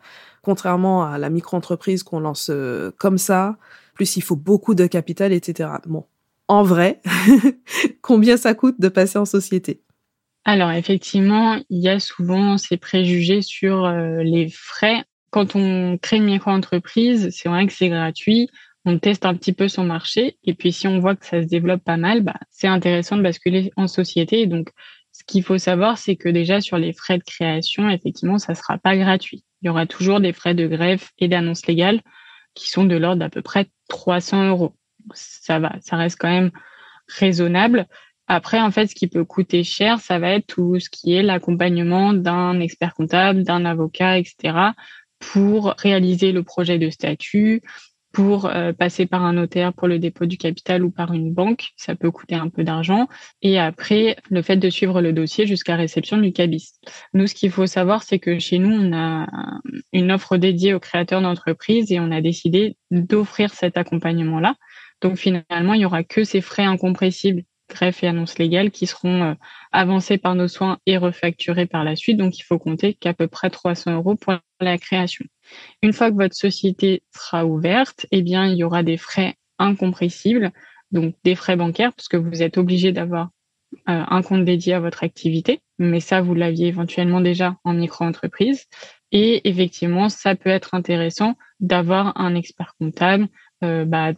contrairement 0.43 1.05
à 1.05 1.19
la 1.19 1.31
micro-entreprise 1.31 2.03
qu'on 2.03 2.21
lance 2.21 2.51
euh, 2.51 2.91
comme 2.99 3.19
ça. 3.19 3.57
Plus 3.95 4.17
il 4.17 4.23
faut 4.23 4.37
beaucoup 4.37 4.75
de 4.75 4.87
capital, 4.87 5.33
etc. 5.33 5.71
Bon, 5.87 6.05
en 6.49 6.63
vrai, 6.63 7.01
combien 8.03 8.37
ça 8.37 8.55
coûte 8.55 8.81
de 8.81 8.89
passer 8.89 9.19
en 9.19 9.25
société? 9.25 9.83
Alors 10.45 10.73
effectivement, 10.73 11.61
il 11.71 11.83
y 11.83 11.89
a 11.89 12.01
souvent 12.01 12.59
ces 12.59 12.77
préjugés 12.77 13.43
sur 13.43 13.85
euh, 13.85 14.23
les 14.23 14.49
frais. 14.51 15.05
Quand 15.31 15.55
on 15.55 15.97
crée 15.99 16.17
une 16.17 16.25
micro-entreprise, 16.25 17.31
c'est 17.31 17.49
vrai 17.49 17.67
que 17.67 17.73
c'est 17.73 17.89
gratuit. 17.89 18.49
On 18.85 18.99
teste 18.99 19.25
un 19.25 19.35
petit 19.35 19.53
peu 19.53 19.69
son 19.69 19.85
marché 19.85 20.37
et 20.43 20.55
puis 20.55 20.73
si 20.73 20.89
on 20.89 20.99
voit 20.99 21.15
que 21.15 21.25
ça 21.25 21.41
se 21.41 21.47
développe 21.47 21.85
pas 21.85 21.97
mal, 21.97 22.23
bah, 22.23 22.35
c'est 22.51 22.67
intéressant 22.67 23.17
de 23.17 23.23
basculer 23.23 23.71
en 23.77 23.87
société. 23.87 24.47
donc 24.47 24.71
ce 25.23 25.27
qu'il 25.33 25.45
faut 25.45 25.59
savoir, 25.59 25.99
c'est 25.99 26.17
que 26.17 26.29
déjà 26.29 26.61
sur 26.61 26.79
les 26.79 26.93
frais 26.93 27.17
de 27.17 27.23
création, 27.23 27.89
effectivement, 27.89 28.39
ça 28.39 28.57
sera 28.57 28.77
pas 28.77 28.97
gratuit. 28.97 29.45
Il 29.63 29.67
y 29.67 29.69
aura 29.69 29.87
toujours 29.87 30.19
des 30.19 30.33
frais 30.33 30.55
de 30.55 30.67
greffe 30.67 31.13
et 31.19 31.29
d'annonce 31.29 31.65
légale 31.67 32.01
qui 32.55 32.69
sont 32.69 32.85
de 32.85 32.97
l'ordre 32.97 33.21
d'à 33.21 33.31
peu 33.31 33.41
près 33.41 33.69
300 33.89 34.49
euros. 34.49 34.75
Ça 35.15 35.61
va, 35.61 35.77
ça 35.81 35.97
reste 35.97 36.17
quand 36.19 36.29
même 36.29 36.51
raisonnable. 37.07 37.87
Après, 38.27 38.61
en 38.61 38.73
fait, 38.73 38.89
ce 38.89 38.97
qui 38.97 39.07
peut 39.07 39.25
coûter 39.25 39.63
cher, 39.63 40.01
ça 40.01 40.19
va 40.19 40.31
être 40.31 40.47
tout 40.49 40.81
ce 40.81 40.91
qui 40.91 41.15
est 41.15 41.23
l'accompagnement 41.23 42.13
d'un 42.13 42.59
expert 42.59 42.93
comptable, 42.95 43.45
d'un 43.45 43.65
avocat, 43.65 44.19
etc., 44.19 44.73
pour 45.21 45.75
réaliser 45.79 46.33
le 46.33 46.43
projet 46.43 46.81
de 46.81 46.91
statut, 46.91 47.63
pour 48.13 48.47
euh, 48.47 48.73
passer 48.73 49.07
par 49.07 49.25
un 49.25 49.33
notaire 49.35 49.73
pour 49.73 49.89
le 49.89 49.99
dépôt 49.99 50.27
du 50.27 50.37
capital 50.37 50.85
ou 50.85 50.91
par 50.91 51.13
une 51.13 51.33
banque. 51.33 51.71
Ça 51.77 51.95
peut 51.95 52.11
coûter 52.11 52.35
un 52.35 52.49
peu 52.49 52.63
d'argent. 52.63 53.09
Et 53.41 53.59
après, 53.59 54.17
le 54.31 54.43
fait 54.43 54.57
de 54.57 54.71
suivre 54.71 55.01
le 55.01 55.13
dossier 55.13 55.47
jusqu'à 55.47 55.77
réception 55.77 56.19
du 56.19 56.33
cabis. 56.33 56.73
Nous, 57.15 57.27
ce 57.27 57.35
qu'il 57.35 57.51
faut 57.51 57.67
savoir, 57.67 58.03
c'est 58.03 58.19
que 58.19 58.39
chez 58.39 58.59
nous, 58.59 58.71
on 58.71 58.93
a 58.93 59.27
une 59.93 60.13
offre 60.13 60.37
dédiée 60.37 60.75
aux 60.75 60.81
créateurs 60.81 61.23
d'entreprise 61.23 61.91
et 61.91 62.01
on 62.01 62.11
a 62.11 62.21
décidé 62.21 62.77
d'offrir 62.91 63.55
cet 63.55 63.77
accompagnement-là. 63.77 64.57
Donc 65.01 65.17
finalement, 65.17 65.75
il 65.75 65.81
y 65.81 65.87
aura 65.87 66.05
que 66.05 66.23
ces 66.25 66.41
frais 66.41 66.65
incompressibles 66.65 67.43
greffe 67.73 68.03
et 68.03 68.07
annonce 68.07 68.39
légale 68.39 68.71
qui 68.71 68.87
seront 68.87 69.23
euh, 69.23 69.35
avancés 69.73 70.19
par 70.19 70.35
nos 70.35 70.49
soins 70.49 70.79
et 70.87 70.97
refacturés 70.97 71.67
par 71.67 71.85
la 71.85 71.97
suite. 71.97 72.17
Donc, 72.17 72.39
il 72.39 72.43
faut 72.43 72.59
compter 72.59 72.95
qu'à 72.95 73.15
peu 73.15 73.29
près 73.29 73.51
300 73.51 73.95
euros 73.95 74.15
pour 74.15 74.35
la 74.61 74.79
création. 74.79 75.25
Une 75.83 75.93
fois 75.93 76.11
que 76.11 76.17
votre 76.17 76.37
société 76.37 77.03
sera 77.15 77.45
ouverte, 77.45 78.07
eh 78.11 78.23
bien, 78.23 78.47
il 78.47 78.57
y 78.57 78.65
aura 78.65 78.83
des 78.83 78.97
frais 78.97 79.37
incompressibles, 79.59 80.53
donc 80.91 81.15
des 81.25 81.35
frais 81.35 81.57
bancaires, 81.57 81.93
parce 81.93 82.09
que 82.09 82.17
vous 82.17 82.43
êtes 82.43 82.59
obligé 82.59 82.93
d'avoir 82.93 83.31
euh, 83.89 84.05
un 84.07 84.23
compte 84.23 84.45
dédié 84.45 84.75
à 84.75 84.81
votre 84.81 85.03
activité, 85.03 85.61
mais 85.79 86.01
ça, 86.01 86.21
vous 86.21 86.35
l'aviez 86.35 86.69
éventuellement 86.69 87.21
déjà 87.21 87.57
en 87.65 87.73
micro-entreprise. 87.73 88.67
Et 89.13 89.49
effectivement, 89.49 90.09
ça 90.09 90.35
peut 90.35 90.51
être 90.51 90.75
intéressant 90.75 91.37
d'avoir 91.61 92.19
un 92.21 92.35
expert 92.35 92.75
comptable, 92.79 93.29
euh, 93.65 93.85
bah, 93.85 94.13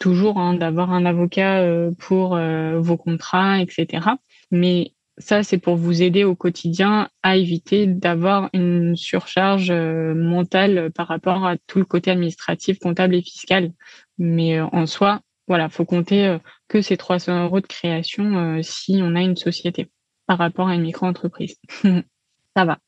toujours 0.00 0.38
hein, 0.38 0.54
d'avoir 0.54 0.92
un 0.92 1.06
avocat 1.06 1.60
euh, 1.60 1.92
pour 1.96 2.36
vos 2.80 2.96
contrats, 2.96 3.60
etc. 3.60 4.08
Mais 4.50 4.94
ça, 5.20 5.42
c'est 5.42 5.58
pour 5.58 5.76
vous 5.76 6.02
aider 6.02 6.24
au 6.24 6.34
quotidien 6.34 7.08
à 7.22 7.36
éviter 7.36 7.86
d'avoir 7.86 8.48
une 8.54 8.96
surcharge 8.96 9.70
euh, 9.70 10.14
mentale 10.14 10.90
par 10.94 11.08
rapport 11.08 11.46
à 11.46 11.56
tout 11.66 11.78
le 11.78 11.84
côté 11.84 12.10
administratif, 12.10 12.78
comptable 12.78 13.14
et 13.14 13.22
fiscal. 13.22 13.72
Mais 14.18 14.58
euh, 14.58 14.66
en 14.72 14.86
soi, 14.86 15.20
voilà, 15.46 15.68
faut 15.68 15.84
compter 15.84 16.26
euh, 16.26 16.38
que 16.68 16.80
ces 16.80 16.96
300 16.96 17.44
euros 17.44 17.60
de 17.60 17.66
création 17.66 18.60
si 18.62 19.00
on 19.02 19.14
a 19.14 19.20
une 19.20 19.36
société 19.36 19.90
par 20.26 20.38
rapport 20.38 20.68
à 20.68 20.74
une 20.74 20.82
micro-entreprise. 20.82 21.56
ça 22.56 22.64
va. 22.64 22.78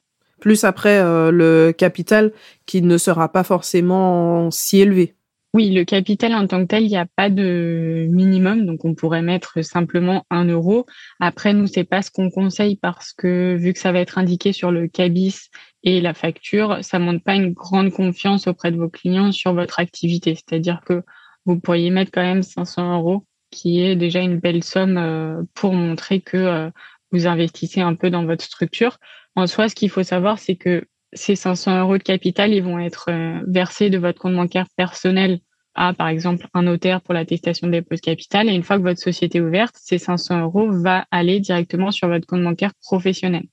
Plus 0.41 0.65
après 0.65 1.01
le 1.31 1.73
capital 1.73 2.33
qui 2.67 2.83
ne 2.83 2.99
sera 2.99 3.31
pas 3.31 3.45
forcément 3.45 4.51
si 4.51 4.81
élevé. 4.81 5.15
Oui, 5.55 5.71
le 5.71 5.85
capital 5.85 6.35
en 6.35 6.47
tant 6.47 6.63
que 6.63 6.69
tel, 6.69 6.85
il 6.85 6.89
n'y 6.89 6.97
a 6.97 7.05
pas 7.05 7.29
de 7.29 8.07
minimum, 8.11 8.65
donc 8.65 8.87
on 8.87 8.95
pourrait 8.95 9.21
mettre 9.21 9.61
simplement 9.63 10.25
un 10.31 10.47
euro. 10.47 10.87
Après, 11.21 11.53
nous, 11.53 11.67
c'est 11.67 11.85
pas 11.85 12.01
ce 12.01 12.11
qu'on 12.11 12.31
conseille 12.31 12.77
parce 12.77 13.13
que 13.13 13.55
vu 13.59 13.75
que 13.75 13.79
ça 13.79 13.93
va 13.93 14.01
être 14.01 14.17
indiqué 14.17 14.55
sur 14.55 14.71
le 14.71 14.89
cabis 14.89 15.51
et 15.83 16.01
la 16.01 16.15
facture, 16.15 16.79
ça 16.81 16.99
montre 16.99 17.23
pas 17.23 17.35
une 17.35 17.53
grande 17.53 17.91
confiance 17.91 18.47
auprès 18.47 18.73
de 18.73 18.79
vos 18.79 18.89
clients 18.89 19.31
sur 19.31 19.53
votre 19.53 19.79
activité. 19.79 20.35
C'est-à-dire 20.35 20.81
que 20.87 21.03
vous 21.45 21.61
pourriez 21.61 21.91
mettre 21.91 22.13
quand 22.13 22.23
même 22.23 22.43
500 22.43 22.97
euros, 22.97 23.27
qui 23.51 23.83
est 23.83 23.95
déjà 23.95 24.21
une 24.21 24.39
belle 24.39 24.65
somme 24.65 24.97
euh, 24.97 25.43
pour 25.53 25.75
montrer 25.75 26.23
que 26.23 26.39
euh, 26.39 26.71
vous 27.11 27.27
investissez 27.27 27.83
un 27.83 27.95
peu 27.95 28.09
dans 28.09 28.25
votre 28.25 28.45
structure. 28.45 28.97
En 29.37 29.47
soi, 29.47 29.69
ce 29.69 29.75
qu'il 29.75 29.91
faut 29.91 30.03
savoir, 30.03 30.39
c'est 30.39 30.57
que 30.57 30.87
ces 31.13 31.37
500 31.37 31.81
euros 31.81 31.99
de 31.99 32.03
capital, 32.03 32.53
ils 32.53 32.63
vont 32.63 32.79
être 32.79 33.11
euh, 33.11 33.41
versés 33.47 33.91
de 33.91 33.99
votre 33.99 34.21
compte 34.21 34.35
bancaire 34.35 34.67
personnel 34.77 35.41
à, 35.75 35.95
par 35.95 36.09
exemple, 36.09 36.47
un 36.55 36.63
notaire 36.63 37.01
pour 37.01 37.15
l'attestation 37.15 37.67
de 37.67 37.73
dépôt 37.73 37.95
de 37.95 38.01
capital. 38.01 38.49
Et 38.49 38.53
une 38.53 38.63
fois 38.63 38.77
que 38.77 38.83
votre 38.83 39.01
société 39.01 39.39
est 39.39 39.41
ouverte, 39.41 39.75
ces 39.79 39.99
500 39.99 40.43
euros 40.43 40.71
vont 40.71 41.03
aller 41.11 41.41
directement 41.41 41.91
sur 41.91 42.09
votre 42.09 42.27
compte 42.27 42.43
bancaire 42.43 42.73
professionnel. 42.83 43.45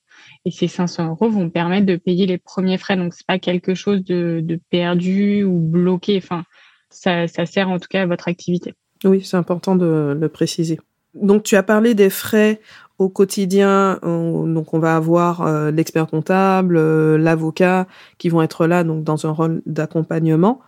Et 0.45 0.52
ces 0.52 0.67
500 0.67 1.10
euros 1.10 1.30
vont 1.30 1.50
permettre 1.50 1.86
de 1.86 1.95
payer 1.95 2.26
les 2.26 2.38
premiers 2.38 2.78
frais. 2.78 2.98
Donc, 2.98 3.13
c'est 3.13 3.26
pas 3.26 3.39
quelque 3.39 3.74
chose 3.74 4.04
de, 4.04 4.60
perdu 4.69 5.43
ou 5.43 5.60
bloqué. 5.60 6.17
Enfin, 6.17 6.43
ça 6.89 7.28
sert 7.28 7.69
en 7.69 7.80
tout 7.80 7.88
cas 7.89 8.02
à 8.02 8.06
votre 8.06 8.28
activité. 8.28 8.74
Oui, 9.06 9.24
c'est 9.24 9.38
important 9.38 9.76
de 9.76 10.17
le 10.19 10.30
préciser. 10.30 10.80
Donc, 11.13 11.43
tu 11.43 11.56
as 11.56 11.63
parlé 11.63 11.93
des 11.93 12.10
frais 12.10 12.60
au 13.00 13.08
quotidien, 13.10 13.98
donc 14.04 14.74
on 14.74 14.80
va 14.80 14.96
avoir 14.96 15.42
euh, 15.42 15.72
l'expert 15.72 16.06
comptable, 16.06 16.76
euh, 16.78 17.18
l'avocat 17.18 17.88
qui 18.18 18.28
vont 18.28 18.42
être 18.42 18.68
là 18.68 18.84
donc 18.84 19.04
dans 19.04 19.26
un 19.26 19.32
rôle 19.32 19.62
d'accompagnement. 19.66 20.60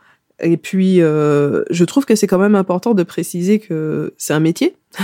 Et 0.42 0.58
puis, 0.58 1.02
euh, 1.02 1.64
je 1.70 1.86
trouve 1.86 2.06
que 2.06 2.16
c'est 2.16 2.28
quand 2.28 2.40
même 2.40 2.56
important 2.56 2.94
de 2.94 3.04
préciser 3.04 3.60
que 3.60 4.14
c'est 4.18 4.34
un 4.34 4.40
métier. 4.40 4.76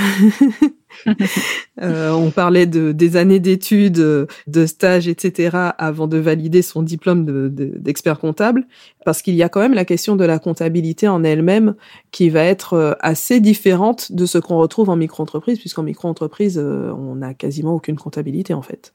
euh, 1.81 2.11
on 2.11 2.31
parlait 2.31 2.65
de 2.65 2.91
des 2.91 3.15
années 3.17 3.39
d'études, 3.39 4.27
de 4.47 4.65
stages, 4.65 5.07
etc. 5.07 5.55
avant 5.77 6.07
de 6.07 6.17
valider 6.17 6.61
son 6.61 6.81
diplôme 6.81 7.49
d'expert 7.49 8.15
de, 8.15 8.21
comptable, 8.21 8.67
parce 9.05 9.21
qu'il 9.21 9.35
y 9.35 9.43
a 9.43 9.49
quand 9.49 9.61
même 9.61 9.75
la 9.75 9.85
question 9.85 10.15
de 10.15 10.25
la 10.25 10.39
comptabilité 10.39 11.07
en 11.07 11.23
elle-même 11.23 11.75
qui 12.11 12.29
va 12.29 12.43
être 12.43 12.73
euh, 12.73 12.93
assez 12.99 13.39
différente 13.39 14.11
de 14.11 14.25
ce 14.25 14.39
qu'on 14.39 14.57
retrouve 14.57 14.89
en 14.89 14.95
micro-entreprise, 14.95 15.59
puisqu'en 15.59 15.83
micro-entreprise, 15.83 16.57
on 16.57 17.15
n'a 17.15 17.33
quasiment 17.33 17.75
aucune 17.75 17.97
comptabilité 17.97 18.53
en 18.53 18.63
fait. 18.63 18.93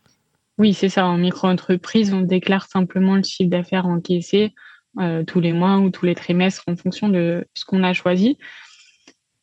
Oui, 0.59 0.75
c'est 0.75 0.89
ça. 0.89 1.07
En 1.07 1.17
micro-entreprise, 1.17 2.13
on 2.13 2.21
déclare 2.21 2.67
simplement 2.67 3.17
le 3.17 3.23
chiffre 3.23 3.51
d'affaires 3.51 3.87
encaissé 3.87 4.53
euh, 5.01 5.25
tous 5.25 5.41
les 5.41 5.53
mois 5.53 5.79
ou 5.79 5.91
tous 5.91 6.05
les 6.05 6.15
trimestres 6.15 6.65
en 6.67 6.77
fonction 6.77 7.09
de 7.09 7.47
ce 7.55 7.65
qu'on 7.65 7.83
a 7.83 7.93
choisi. 7.93 8.39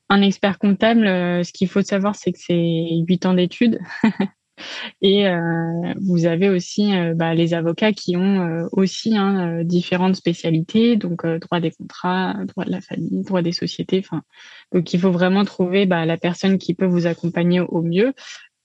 Un 0.09 0.21
expert 0.21 0.59
comptable, 0.59 1.07
euh, 1.07 1.43
ce 1.43 1.51
qu'il 1.53 1.67
faut 1.67 1.81
savoir, 1.81 2.15
c'est 2.15 2.31
que 2.31 2.39
c'est 2.39 3.03
huit 3.07 3.25
ans 3.25 3.33
d'études. 3.33 3.79
Et 5.01 5.25
euh, 5.25 5.93
vous 6.01 6.25
avez 6.25 6.49
aussi 6.49 6.91
bah, 7.15 7.33
les 7.33 7.53
avocats 7.53 7.93
qui 7.93 8.17
ont 8.17 8.67
aussi 8.73 9.15
hein, 9.15 9.63
différentes 9.63 10.17
spécialités, 10.17 10.97
donc 10.97 11.25
droit 11.25 11.62
des 11.62 11.71
contrats, 11.71 12.35
droit 12.45 12.65
de 12.65 12.71
la 12.71 12.81
famille, 12.81 13.23
droit 13.23 13.41
des 13.41 13.53
sociétés. 13.53 14.03
Donc 14.73 14.93
il 14.93 14.99
faut 14.99 15.12
vraiment 15.12 15.45
trouver 15.45 15.85
bah, 15.85 16.05
la 16.05 16.17
personne 16.17 16.57
qui 16.57 16.73
peut 16.73 16.85
vous 16.85 17.07
accompagner 17.07 17.62
au 17.62 17.81
mieux. 17.81 18.13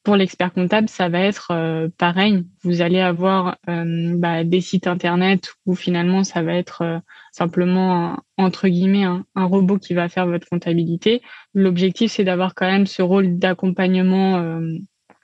Pour 0.05 0.17
l'expert 0.17 0.53
comptable, 0.53 0.90
ça 0.90 1.09
va 1.09 1.21
être 1.21 1.51
euh, 1.53 1.88
pareil. 1.97 2.45
Vous 2.62 2.83
allez 2.83 3.01
avoir 3.01 3.57
euh, 3.71 4.12
bah, 4.19 4.45
des 4.45 4.61
sites 4.61 4.87
internet 4.87 5.55
où 5.64 5.75
finalement 5.75 6.25
ça 6.25 6.43
va 6.43 6.53
être 6.53 6.83
euh, 6.83 6.99
simplement 7.33 8.19
entre 8.37 8.69
guillemets 8.69 9.05
un, 9.05 9.25
robot 9.35 9.79
qui 9.79 9.95
va 9.95 10.11
faire 10.11 10.27
votre 10.27 10.47
comptabilité. 10.47 11.23
L'objectif 11.55 12.12
c'est 12.12 12.25
d'avoir 12.25 12.55
quand 12.55 12.71
même 12.71 12.87
ce 12.87 13.01
rôle 13.01 13.38
d'accompagnement 13.38 14.61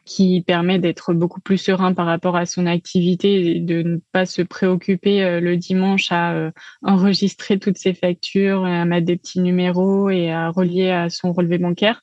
qui 0.07 0.43
permet 0.47 0.79
d'être 0.79 1.13
beaucoup 1.13 1.41
plus 1.41 1.59
serein 1.59 1.93
par 1.93 2.07
rapport 2.07 2.37
à 2.37 2.47
son 2.47 2.65
activité 2.65 3.57
et 3.57 3.61
de 3.61 3.83
ne 3.83 3.99
pas 4.13 4.25
se 4.25 4.41
préoccuper 4.41 5.41
le 5.41 5.57
dimanche 5.57 6.11
à 6.11 6.51
enregistrer 6.83 7.59
toutes 7.59 7.77
ses 7.77 7.95
factures, 7.95 8.65
à 8.65 8.85
mettre 8.87 9.07
des 9.07 9.17
petits 9.17 9.41
numéros 9.41 10.09
et 10.11 10.31
à 10.31 10.49
relier 10.49 10.91
à 10.91 11.11
son 11.11 11.33
relevé 11.33 11.59
bancaire 11.59 12.03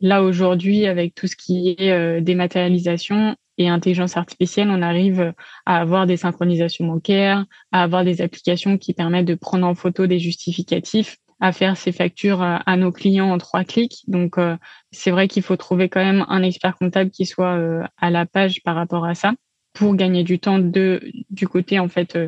Là, 0.00 0.22
aujourd'hui, 0.22 0.86
avec 0.86 1.14
tout 1.14 1.26
ce 1.26 1.36
qui 1.36 1.74
est 1.78 1.90
euh, 1.90 2.20
dématérialisation 2.20 3.36
et 3.56 3.68
intelligence 3.68 4.16
artificielle, 4.16 4.68
on 4.70 4.82
arrive 4.82 5.32
à 5.64 5.78
avoir 5.78 6.06
des 6.06 6.18
synchronisations 6.18 6.86
bancaires, 6.86 7.46
à 7.72 7.82
avoir 7.82 8.04
des 8.04 8.20
applications 8.20 8.76
qui 8.76 8.92
permettent 8.92 9.26
de 9.26 9.34
prendre 9.34 9.66
en 9.66 9.74
photo 9.74 10.06
des 10.06 10.18
justificatifs, 10.18 11.16
à 11.40 11.52
faire 11.52 11.78
ces 11.78 11.92
factures 11.92 12.42
à, 12.42 12.76
nos 12.76 12.92
clients 12.92 13.30
en 13.30 13.38
trois 13.38 13.64
clics. 13.64 14.04
Donc, 14.06 14.36
euh, 14.36 14.56
c'est 14.90 15.10
vrai 15.10 15.28
qu'il 15.28 15.42
faut 15.42 15.56
trouver 15.56 15.88
quand 15.88 16.04
même 16.04 16.26
un 16.28 16.42
expert 16.42 16.76
comptable 16.76 17.10
qui 17.10 17.24
soit 17.24 17.56
euh, 17.56 17.82
à 17.96 18.10
la 18.10 18.26
page 18.26 18.62
par 18.62 18.74
rapport 18.74 19.06
à 19.06 19.14
ça 19.14 19.32
pour 19.72 19.94
gagner 19.94 20.24
du 20.24 20.38
temps 20.38 20.58
de, 20.58 21.10
du 21.30 21.48
côté, 21.48 21.78
en 21.78 21.88
fait, 21.88 22.18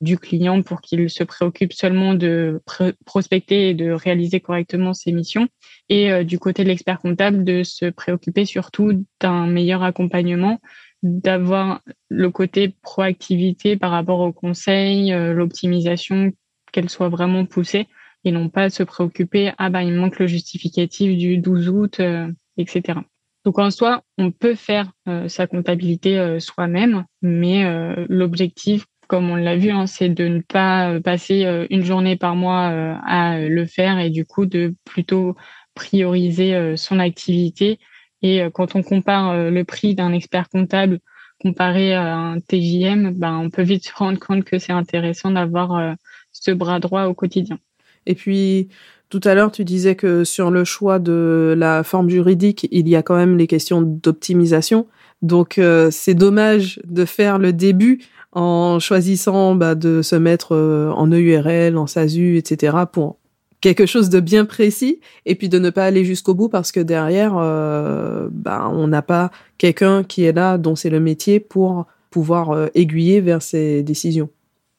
du 0.00 0.18
client 0.18 0.62
pour 0.62 0.80
qu'il 0.80 1.08
se 1.10 1.24
préoccupe 1.24 1.72
seulement 1.72 2.14
de 2.14 2.60
prospecter 3.04 3.70
et 3.70 3.74
de 3.74 3.90
réaliser 3.90 4.40
correctement 4.40 4.94
ses 4.94 5.12
missions. 5.12 5.48
Et 5.88 6.12
euh, 6.12 6.24
du 6.24 6.38
côté 6.38 6.64
de 6.64 6.68
l'expert 6.68 6.98
comptable, 6.98 7.44
de 7.44 7.62
se 7.62 7.86
préoccuper 7.86 8.44
surtout 8.44 9.04
d'un 9.20 9.46
meilleur 9.46 9.82
accompagnement, 9.82 10.60
d'avoir 11.02 11.80
le 12.08 12.30
côté 12.30 12.74
proactivité 12.82 13.76
par 13.76 13.90
rapport 13.90 14.20
au 14.20 14.32
conseil, 14.32 15.12
euh, 15.12 15.32
l'optimisation, 15.32 16.32
qu'elle 16.72 16.90
soit 16.90 17.08
vraiment 17.08 17.46
poussée 17.46 17.86
et 18.24 18.32
non 18.32 18.48
pas 18.48 18.70
se 18.70 18.82
préoccuper, 18.82 19.52
ah 19.56 19.70
bah 19.70 19.84
il 19.84 19.94
manque 19.94 20.18
le 20.18 20.26
justificatif 20.26 21.16
du 21.16 21.38
12 21.38 21.68
août, 21.68 22.00
euh, 22.00 22.28
etc. 22.56 22.98
Donc 23.44 23.60
en 23.60 23.70
soi, 23.70 24.02
on 24.18 24.32
peut 24.32 24.56
faire 24.56 24.90
sa 25.28 25.46
comptabilité 25.46 26.40
soi-même, 26.40 27.04
mais 27.22 27.64
l'objectif 28.08 28.86
comme 29.06 29.30
on 29.30 29.36
l'a 29.36 29.56
vu, 29.56 29.70
hein, 29.70 29.86
c'est 29.86 30.08
de 30.08 30.26
ne 30.26 30.40
pas 30.40 30.90
euh, 30.90 31.00
passer 31.00 31.44
euh, 31.44 31.66
une 31.70 31.84
journée 31.84 32.16
par 32.16 32.36
mois 32.36 32.70
euh, 32.70 32.94
à 33.06 33.38
le 33.38 33.66
faire 33.66 33.98
et 33.98 34.10
du 34.10 34.24
coup 34.24 34.46
de 34.46 34.74
plutôt 34.84 35.36
prioriser 35.74 36.74
son 36.76 36.98
activité. 36.98 37.78
Et 38.22 38.40
quand 38.54 38.76
on 38.76 38.82
compare 38.82 39.50
le 39.50 39.62
prix 39.64 39.94
d'un 39.94 40.14
expert 40.14 40.48
comptable 40.48 41.00
comparé 41.38 41.92
à 41.92 42.16
un 42.16 42.40
TJM, 42.40 43.10
ben, 43.10 43.36
on 43.36 43.50
peut 43.50 43.60
vite 43.60 43.86
se 43.86 43.92
rendre 43.94 44.18
compte 44.18 44.44
que 44.44 44.58
c'est 44.58 44.72
intéressant 44.72 45.32
d'avoir 45.32 45.94
ce 46.32 46.50
bras 46.50 46.80
droit 46.80 47.04
au 47.04 47.12
quotidien. 47.12 47.58
Et 48.06 48.14
puis, 48.14 48.68
tout 49.10 49.20
à 49.24 49.34
l'heure, 49.34 49.52
tu 49.52 49.64
disais 49.66 49.96
que 49.96 50.24
sur 50.24 50.50
le 50.50 50.64
choix 50.64 50.98
de 50.98 51.54
la 51.58 51.82
forme 51.82 52.08
juridique, 52.08 52.66
il 52.70 52.88
y 52.88 52.96
a 52.96 53.02
quand 53.02 53.16
même 53.16 53.36
les 53.36 53.46
questions 53.46 53.82
d'optimisation. 53.82 54.86
Donc, 55.20 55.60
c'est 55.90 56.14
dommage 56.14 56.80
de 56.86 57.04
faire 57.04 57.38
le 57.38 57.52
début 57.52 58.00
en 58.36 58.78
choisissant 58.80 59.54
bah, 59.54 59.74
de 59.74 60.02
se 60.02 60.14
mettre 60.14 60.54
euh, 60.54 60.90
en 60.90 61.10
EURL, 61.10 61.78
en 61.78 61.86
SASU, 61.86 62.36
etc. 62.36 62.76
pour 62.92 63.16
quelque 63.62 63.86
chose 63.86 64.10
de 64.10 64.20
bien 64.20 64.44
précis 64.44 65.00
et 65.24 65.34
puis 65.34 65.48
de 65.48 65.58
ne 65.58 65.70
pas 65.70 65.86
aller 65.86 66.04
jusqu'au 66.04 66.34
bout 66.34 66.50
parce 66.50 66.70
que 66.70 66.80
derrière, 66.80 67.38
euh, 67.38 68.28
bah, 68.30 68.70
on 68.70 68.88
n'a 68.88 69.00
pas 69.00 69.30
quelqu'un 69.56 70.04
qui 70.04 70.24
est 70.24 70.34
là 70.34 70.58
dont 70.58 70.76
c'est 70.76 70.90
le 70.90 71.00
métier 71.00 71.40
pour 71.40 71.86
pouvoir 72.10 72.50
euh, 72.50 72.66
aiguiller 72.74 73.22
vers 73.22 73.40
ses 73.40 73.82
décisions. 73.82 74.28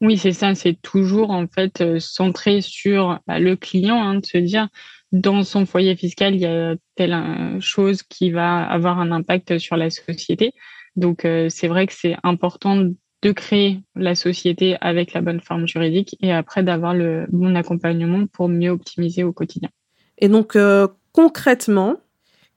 Oui, 0.00 0.16
c'est 0.18 0.32
ça, 0.32 0.54
c'est 0.54 0.80
toujours 0.80 1.32
en 1.32 1.48
fait 1.48 1.98
centré 1.98 2.60
sur 2.60 3.18
bah, 3.26 3.40
le 3.40 3.56
client, 3.56 4.00
hein, 4.00 4.20
de 4.20 4.24
se 4.24 4.38
dire 4.38 4.68
dans 5.10 5.42
son 5.42 5.66
foyer 5.66 5.96
fiscal, 5.96 6.36
il 6.36 6.42
y 6.42 6.46
a 6.46 6.76
telle 6.94 7.16
chose 7.58 8.04
qui 8.04 8.30
va 8.30 8.62
avoir 8.62 9.00
un 9.00 9.10
impact 9.10 9.58
sur 9.58 9.76
la 9.76 9.90
société. 9.90 10.52
Donc 10.94 11.26
c'est 11.48 11.68
vrai 11.68 11.86
que 11.86 11.94
c'est 11.94 12.16
important 12.22 12.84
de 13.22 13.32
créer 13.32 13.80
la 13.96 14.14
société 14.14 14.76
avec 14.80 15.12
la 15.12 15.20
bonne 15.20 15.40
forme 15.40 15.66
juridique 15.66 16.16
et 16.20 16.32
après 16.32 16.62
d'avoir 16.62 16.94
le 16.94 17.26
bon 17.30 17.56
accompagnement 17.56 18.26
pour 18.26 18.48
mieux 18.48 18.70
optimiser 18.70 19.24
au 19.24 19.32
quotidien. 19.32 19.70
Et 20.18 20.28
donc 20.28 20.56
euh, 20.56 20.86
concrètement, 21.12 21.96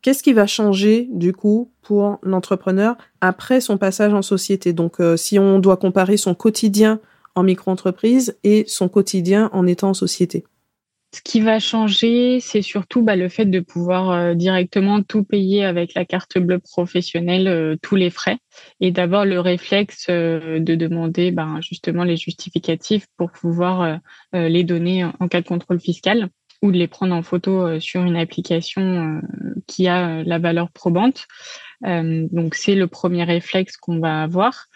qu'est-ce 0.02 0.24
qui 0.24 0.34
va 0.34 0.47
changer 0.47 1.08
du 1.12 1.34
coup 1.34 1.71
pour 1.82 2.19
l'entrepreneur 2.21 2.95
après 3.21 3.62
son 3.62 3.78
passage 3.78 4.13
en 4.13 4.21
société? 4.21 4.74
Donc 4.74 5.00
euh, 5.00 5.17
si 5.17 5.39
on 5.39 5.60
doit 5.60 5.78
comparer 5.78 6.17
son 6.17 6.36
quotidien 6.36 7.00
en 7.34 7.43
micro-entreprise 7.43 8.38
et 8.43 8.65
son 8.67 8.89
quotidien 8.89 9.50
en 9.54 9.65
étant 9.65 9.89
en 9.89 9.93
société. 9.93 10.43
Ce 11.13 11.19
qui 11.21 11.41
va 11.41 11.60
changer, 11.60 12.39
c'est 12.39 12.62
surtout 12.62 13.02
bah, 13.02 13.17
le 13.17 13.28
fait 13.28 13.45
de 13.45 13.60
pouvoir 13.60 14.12
euh, 14.12 14.34
directement 14.34 15.04
tout 15.04 15.26
payer 15.26 15.65
avec 15.65 15.93
la 15.93 16.06
carte 16.06 16.38
bleue 16.38 16.60
professionnelle, 16.60 17.50
euh, 17.50 17.76
tous 17.82 17.97
les 17.97 18.10
frais, 18.10 18.38
et 18.80 18.91
d'avoir 18.91 19.26
le 19.26 19.41
réflexe 19.41 20.08
euh, 20.10 20.60
de 20.60 20.74
demander 20.76 21.32
bah, 21.32 21.58
justement 21.60 22.06
les 22.06 22.15
justificatifs 22.15 23.08
pour 23.17 23.32
pouvoir 23.32 24.00
les 24.34 24.63
donner 24.63 25.06
en 25.19 25.28
cas 25.28 25.41
de 25.41 25.47
contrôle 25.47 25.80
fiscal 25.80 26.30
ou 26.62 26.71
de 26.71 26.78
les 26.78 26.88
prendre 26.88 27.13
en 27.13 27.24
photo 27.24 27.80
sur 27.80 28.04
une 28.04 28.15
application 28.15 29.21
qui 29.67 29.88
a 29.88 30.24
la 30.24 30.39
valeur 30.39 30.71
probante. 30.71 31.28
donc 31.82 32.56
c'est 32.56 32.76
le 32.76 32.88
premier 32.88 33.24
réflexe 33.24 33.78
qu'on 33.78 34.00
va 34.00 34.24
avoir. 34.24 34.67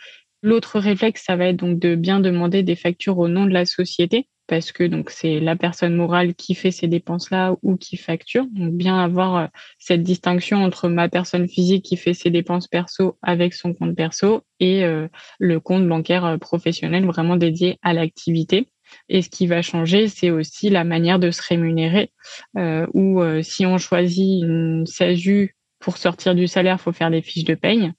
L'autre 0.46 0.78
réflexe, 0.78 1.24
ça 1.26 1.36
va 1.36 1.48
être 1.48 1.56
donc 1.56 1.80
de 1.80 1.96
bien 1.96 2.20
demander 2.20 2.62
des 2.62 2.76
factures 2.76 3.18
au 3.18 3.28
nom 3.28 3.46
de 3.48 3.52
la 3.52 3.66
société 3.66 4.28
parce 4.46 4.72
que 4.72 4.84
donc 4.84 5.10
c'est 5.10 5.40
la 5.40 5.56
personne 5.56 5.96
morale 5.96 6.36
qui 6.36 6.54
fait 6.54 6.70
ces 6.70 6.88
dépenses-là 6.88 7.56
ou 7.64 7.78
qui 7.78 7.98
facture. 7.98 8.46
Donc 8.52 8.76
bien 8.76 8.96
avoir 8.96 9.38
euh, 9.38 9.48
cette 9.80 10.04
distinction 10.04 10.64
entre 10.64 10.88
ma 10.88 11.10
personne 11.10 11.50
physique 11.50 11.84
qui 11.84 11.98
fait 11.98 12.14
ses 12.14 12.30
dépenses 12.30 12.68
perso 12.68 13.18
avec 13.24 13.56
son 13.56 13.74
compte 13.74 13.96
perso 13.96 14.44
et 14.60 14.84
euh, 14.84 15.08
le 15.40 15.60
compte 15.60 15.88
bancaire 15.90 16.26
euh, 16.26 16.38
professionnel 16.38 17.06
vraiment 17.06 17.38
dédié 17.38 17.80
à 17.82 17.94
l'activité. 17.94 18.70
Et 19.10 19.24
ce 19.24 19.32
qui 19.32 19.48
va 19.48 19.64
changer, 19.64 20.10
c'est 20.10 20.30
aussi 20.30 20.70
la 20.70 20.84
manière 20.84 21.18
de 21.18 21.32
se 21.32 21.42
rémunérer. 21.42 22.12
Euh, 22.56 22.86
où 22.94 23.20
si 23.42 23.66
on 23.66 23.80
choisit 23.80 24.44
une 24.44 24.86
SASU 24.86 25.56
pour 25.80 25.98
sortir 25.98 26.36
du 26.36 26.48
salaire, 26.48 26.80
faut 26.80 26.92
faire 26.92 27.10
des 27.10 27.24
fiches 27.24 27.46
de 27.46 27.56
paye. 27.56 27.92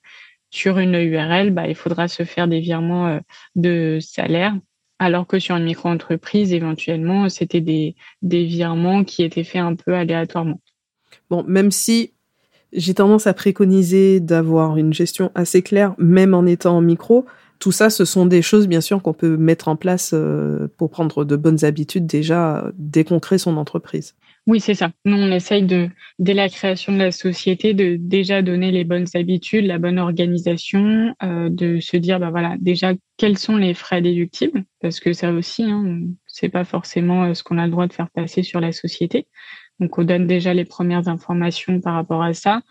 Sur 0.56 0.78
une 0.78 0.94
URL, 0.94 1.50
bah, 1.50 1.68
il 1.68 1.74
faudra 1.74 2.08
se 2.08 2.24
faire 2.24 2.48
des 2.48 2.60
virements 2.60 3.20
de 3.56 3.98
salaire 4.00 4.54
alors 4.98 5.26
que 5.26 5.38
sur 5.38 5.56
une 5.56 5.64
micro-entreprise, 5.64 6.52
éventuellement, 6.52 7.28
c'était 7.28 7.60
des, 7.60 7.94
des 8.22 8.44
virements 8.44 9.04
qui 9.04 9.22
étaient 9.22 9.44
faits 9.44 9.60
un 9.60 9.74
peu 9.74 9.94
aléatoirement. 9.94 10.60
Bon, 11.28 11.44
même 11.46 11.70
si 11.70 12.12
j'ai 12.72 12.94
tendance 12.94 13.26
à 13.26 13.34
préconiser 13.34 14.20
d'avoir 14.20 14.76
une 14.76 14.92
gestion 14.92 15.30
assez 15.34 15.62
claire, 15.62 15.94
même 15.98 16.34
en 16.34 16.46
étant 16.46 16.78
en 16.78 16.80
micro, 16.80 17.26
tout 17.58 17.72
ça, 17.72 17.90
ce 17.90 18.04
sont 18.04 18.26
des 18.26 18.42
choses, 18.42 18.68
bien 18.68 18.80
sûr, 18.80 19.02
qu'on 19.02 19.14
peut 19.14 19.36
mettre 19.36 19.68
en 19.68 19.76
place 19.76 20.10
euh, 20.12 20.68
pour 20.76 20.90
prendre 20.90 21.24
de 21.24 21.36
bonnes 21.36 21.64
habitudes 21.64 22.06
déjà 22.06 22.70
dès 22.76 23.04
qu'on 23.04 23.20
crée 23.20 23.38
son 23.38 23.56
entreprise. 23.56 24.14
Oui, 24.46 24.60
c'est 24.60 24.74
ça. 24.74 24.92
Nous, 25.04 25.16
on 25.16 25.32
essaye 25.32 25.64
de, 25.64 25.90
dès 26.20 26.32
la 26.32 26.48
création 26.48 26.92
de 26.92 26.98
la 26.98 27.10
société, 27.10 27.74
de 27.74 27.96
déjà 27.98 28.42
donner 28.42 28.70
les 28.70 28.84
bonnes 28.84 29.08
habitudes, 29.14 29.64
la 29.66 29.78
bonne 29.78 29.98
organisation, 29.98 31.16
euh, 31.24 31.48
de 31.50 31.80
se 31.80 31.96
dire, 31.96 32.20
bah 32.20 32.30
voilà, 32.30 32.54
déjà 32.60 32.92
quels 33.16 33.38
sont 33.38 33.56
les 33.56 33.74
frais 33.74 34.00
déductibles, 34.02 34.62
parce 34.80 35.00
que 35.00 35.12
ça 35.12 35.32
aussi, 35.32 35.64
hein, 35.64 36.02
c'est 36.28 36.48
pas 36.48 36.64
forcément 36.64 37.24
euh, 37.24 37.34
ce 37.34 37.42
qu'on 37.42 37.58
a 37.58 37.64
le 37.64 37.72
droit 37.72 37.88
de 37.88 37.92
faire 37.92 38.08
passer 38.10 38.44
sur 38.44 38.60
la 38.60 38.70
société. 38.70 39.26
Donc, 39.80 39.98
on 39.98 40.04
donne 40.04 40.28
déjà 40.28 40.54
les 40.54 40.64
premières 40.64 41.08
informations 41.08 41.80
par 41.80 41.94
rapport 41.94 42.22
à 42.22 42.32
ça. 42.32 42.62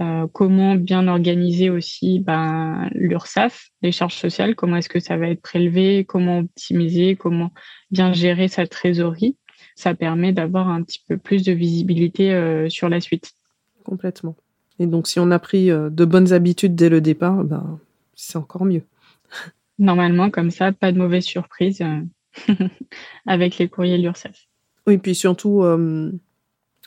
Euh, 0.00 0.26
comment 0.32 0.74
bien 0.74 1.06
organiser 1.06 1.70
aussi 1.70 2.18
ben, 2.18 2.88
l'URSSAF, 2.94 3.68
les 3.82 3.92
charges 3.92 4.16
sociales, 4.16 4.56
comment 4.56 4.76
est-ce 4.76 4.88
que 4.88 5.00
ça 5.00 5.16
va 5.18 5.28
être 5.28 5.42
prélevé, 5.42 6.04
comment 6.04 6.38
optimiser, 6.38 7.14
comment 7.14 7.52
bien 7.90 8.12
gérer 8.12 8.48
sa 8.48 8.66
trésorerie 8.66 9.36
ça 9.74 9.94
permet 9.94 10.32
d'avoir 10.32 10.68
un 10.68 10.82
petit 10.82 11.02
peu 11.06 11.16
plus 11.16 11.44
de 11.44 11.52
visibilité 11.52 12.32
euh, 12.32 12.68
sur 12.68 12.88
la 12.88 13.00
suite. 13.00 13.32
Complètement. 13.84 14.36
Et 14.78 14.86
donc, 14.86 15.06
si 15.06 15.20
on 15.20 15.30
a 15.30 15.38
pris 15.38 15.70
euh, 15.70 15.90
de 15.90 16.04
bonnes 16.04 16.32
habitudes 16.32 16.74
dès 16.74 16.88
le 16.88 17.00
départ, 17.00 17.44
ben, 17.44 17.78
c'est 18.14 18.36
encore 18.36 18.64
mieux. 18.64 18.82
Normalement, 19.78 20.30
comme 20.30 20.50
ça, 20.50 20.72
pas 20.72 20.92
de 20.92 20.98
mauvaise 20.98 21.24
surprise 21.24 21.80
euh, 21.80 22.54
avec 23.26 23.58
les 23.58 23.68
courriers 23.68 23.98
de 23.98 24.02
l'URSSAF. 24.02 24.46
Oui, 24.86 24.98
puis 24.98 25.14
surtout, 25.14 25.62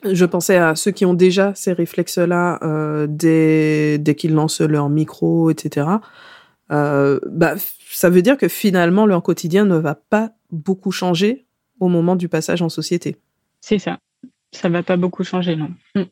je 0.03 0.25
pensais 0.25 0.57
à 0.57 0.75
ceux 0.75 0.91
qui 0.91 1.05
ont 1.05 1.13
déjà 1.13 1.55
ces 1.55 1.71
réflexes-là 1.71 3.07
dès, 3.07 3.97
dès 3.99 4.15
qu'ils 4.15 4.33
lancent 4.33 4.59
leur 4.59 4.89
micro, 4.89 5.49
etc. 5.49 5.87
bah, 6.69 7.55
ça 7.89 8.09
veut 8.09 8.21
dire 8.21 8.35
que 8.37 8.49
finalement, 8.49 9.05
leur 9.05 9.23
quotidien 9.23 9.63
ne 9.63 9.77
va 9.77 9.95
pas 9.95 10.31
beaucoup 10.51 10.91
changer 10.91 11.44
au 11.79 11.87
moment 11.87 12.15
du 12.15 12.29
passage 12.29 12.61
en 12.61 12.69
société. 12.69 13.17
C'est 13.61 13.79
ça. 13.79 13.99
Ça 14.51 14.69
va 14.69 14.83
pas 14.83 14.97
beaucoup 14.97 15.23
changer, 15.23 15.55
non. 15.55 15.69
Mm. 15.95 16.03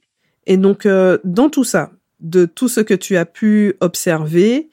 Et 0.46 0.58
donc, 0.58 0.86
euh, 0.86 1.18
dans 1.24 1.50
tout 1.50 1.64
ça, 1.64 1.92
de 2.20 2.46
tout 2.46 2.68
ce 2.68 2.82
que 2.82 2.94
tu 2.94 3.18
as 3.18 3.26
pu 3.26 3.76
observer, 3.80 4.70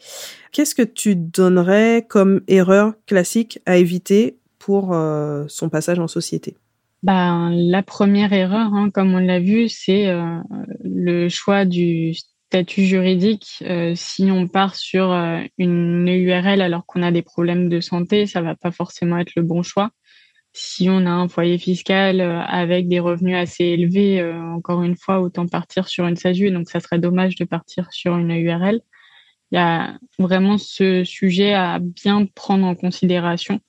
qu'est-ce 0.53 0.75
que 0.75 0.83
tu 0.83 1.15
donnerais 1.15 2.07
comme 2.09 2.41
erreur 2.49 2.95
classique 3.07 3.61
à 3.67 3.77
éviter 3.77 4.39
pour 4.59 4.93
euh, 4.93 5.45
son 5.49 5.69
passage 5.69 5.99
en 5.99 6.09
société? 6.09 6.57
Ben, 7.03 7.51
La 7.51 7.83
première 7.83 8.33
erreur, 8.33 8.75
hein, 8.75 8.91
comme 8.91 9.15
on 9.15 9.19
l'a 9.19 9.41
vu, 9.41 9.69
c'est 9.69 10.09
euh, 10.09 10.39
le 10.83 11.29
choix 11.29 11.65
du 11.65 12.15
statut 12.15 12.85
juridique. 12.85 13.63
si 13.95 14.31
on 14.33 14.49
part 14.49 14.75
sur 14.75 15.13
une 15.57 16.09
URL 16.09 16.61
alors 16.61 16.85
qu'on 16.85 17.03
a 17.05 17.13
des 17.13 17.23
problèmes 17.23 17.69
de 17.69 17.81
santé, 17.81 18.27
ça 18.27 18.43
va 18.43 18.57
pas 18.57 18.73
forcément 18.73 19.19
être 19.19 19.33
le 19.37 19.43
bon 19.43 19.63
choix 19.63 19.93
si 20.53 20.89
on 20.91 21.07
a 21.07 21.11
un 21.11 21.29
foyer 21.29 21.59
fiscal 21.59 22.21
euh, 22.21 22.41
avec 22.41 22.89
des 22.89 23.01
revenus 23.01 23.37
assez 23.37 23.65
élevés, 23.65 24.21
euh, 24.21 24.41
encore 24.43 24.83
une 24.83 24.97
fois, 24.97 25.21
autant 25.21 25.47
partir 25.47 25.89
sur 25.89 26.07
une 26.07 26.17
SASU. 26.17 26.51
Donc, 26.51 26.69
ça 26.69 26.81
serait 26.81 26.99
dommage 26.99 27.37
de 27.37 27.45
partir 27.45 27.93
sur 27.93 28.17
une 28.17 28.31
URL. 28.31 28.81
Il 29.53 29.57
y 29.57 29.59
a 29.59 29.99
vraiment 30.19 30.59
ce 30.59 31.05
sujet 31.05 31.55
à 31.55 31.79
bien 31.81 32.27
prendre 32.27 32.67
en 32.67 32.75
considération. 32.75 33.61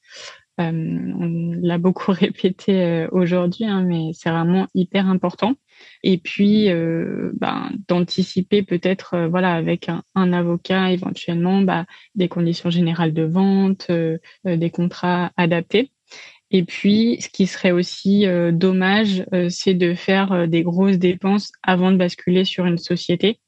Euh, 0.60 0.72
on 0.72 1.54
l'a 1.62 1.78
beaucoup 1.78 2.12
répété 2.12 3.08
aujourd'hui, 3.12 3.65
hein, 3.65 3.84
mais 3.84 4.12
c'est 4.13 4.30
vraiment 4.30 4.67
hyper 4.76 5.08
important. 5.08 5.56
Et 6.04 6.17
puis, 6.20 6.67
ben, 6.70 7.72
d'anticiper 7.88 8.62
peut-être, 8.62 9.28
voilà, 9.30 9.54
avec 9.56 9.89
un, 9.89 10.34
avocat 10.34 10.91
éventuellement, 10.91 11.62
bah, 11.62 11.86
des 12.13 12.28
conditions 12.28 12.70
générales 12.70 13.13
de 13.13 13.24
vente, 13.24 13.89
des 14.46 14.70
contrats 14.70 15.32
adaptés 15.38 15.91
et 16.54 16.64
puis, 16.64 17.18
ce 17.22 17.30
qui 17.30 17.48
serait 17.48 17.72
aussi 17.72 18.28
euh, 18.28 18.52
dommage, 18.52 19.26
euh, 19.34 19.48
c'est 19.50 19.74
de 19.74 19.94
faire 19.94 20.34
euh, 20.34 20.48
des 20.48 20.64
grosses 20.64 20.98
dépenses 20.98 21.54
avant 21.64 21.92
de 21.92 21.98
basculer 21.98 22.44
sur 22.44 22.66
une 22.66 22.78
société. 22.78 23.40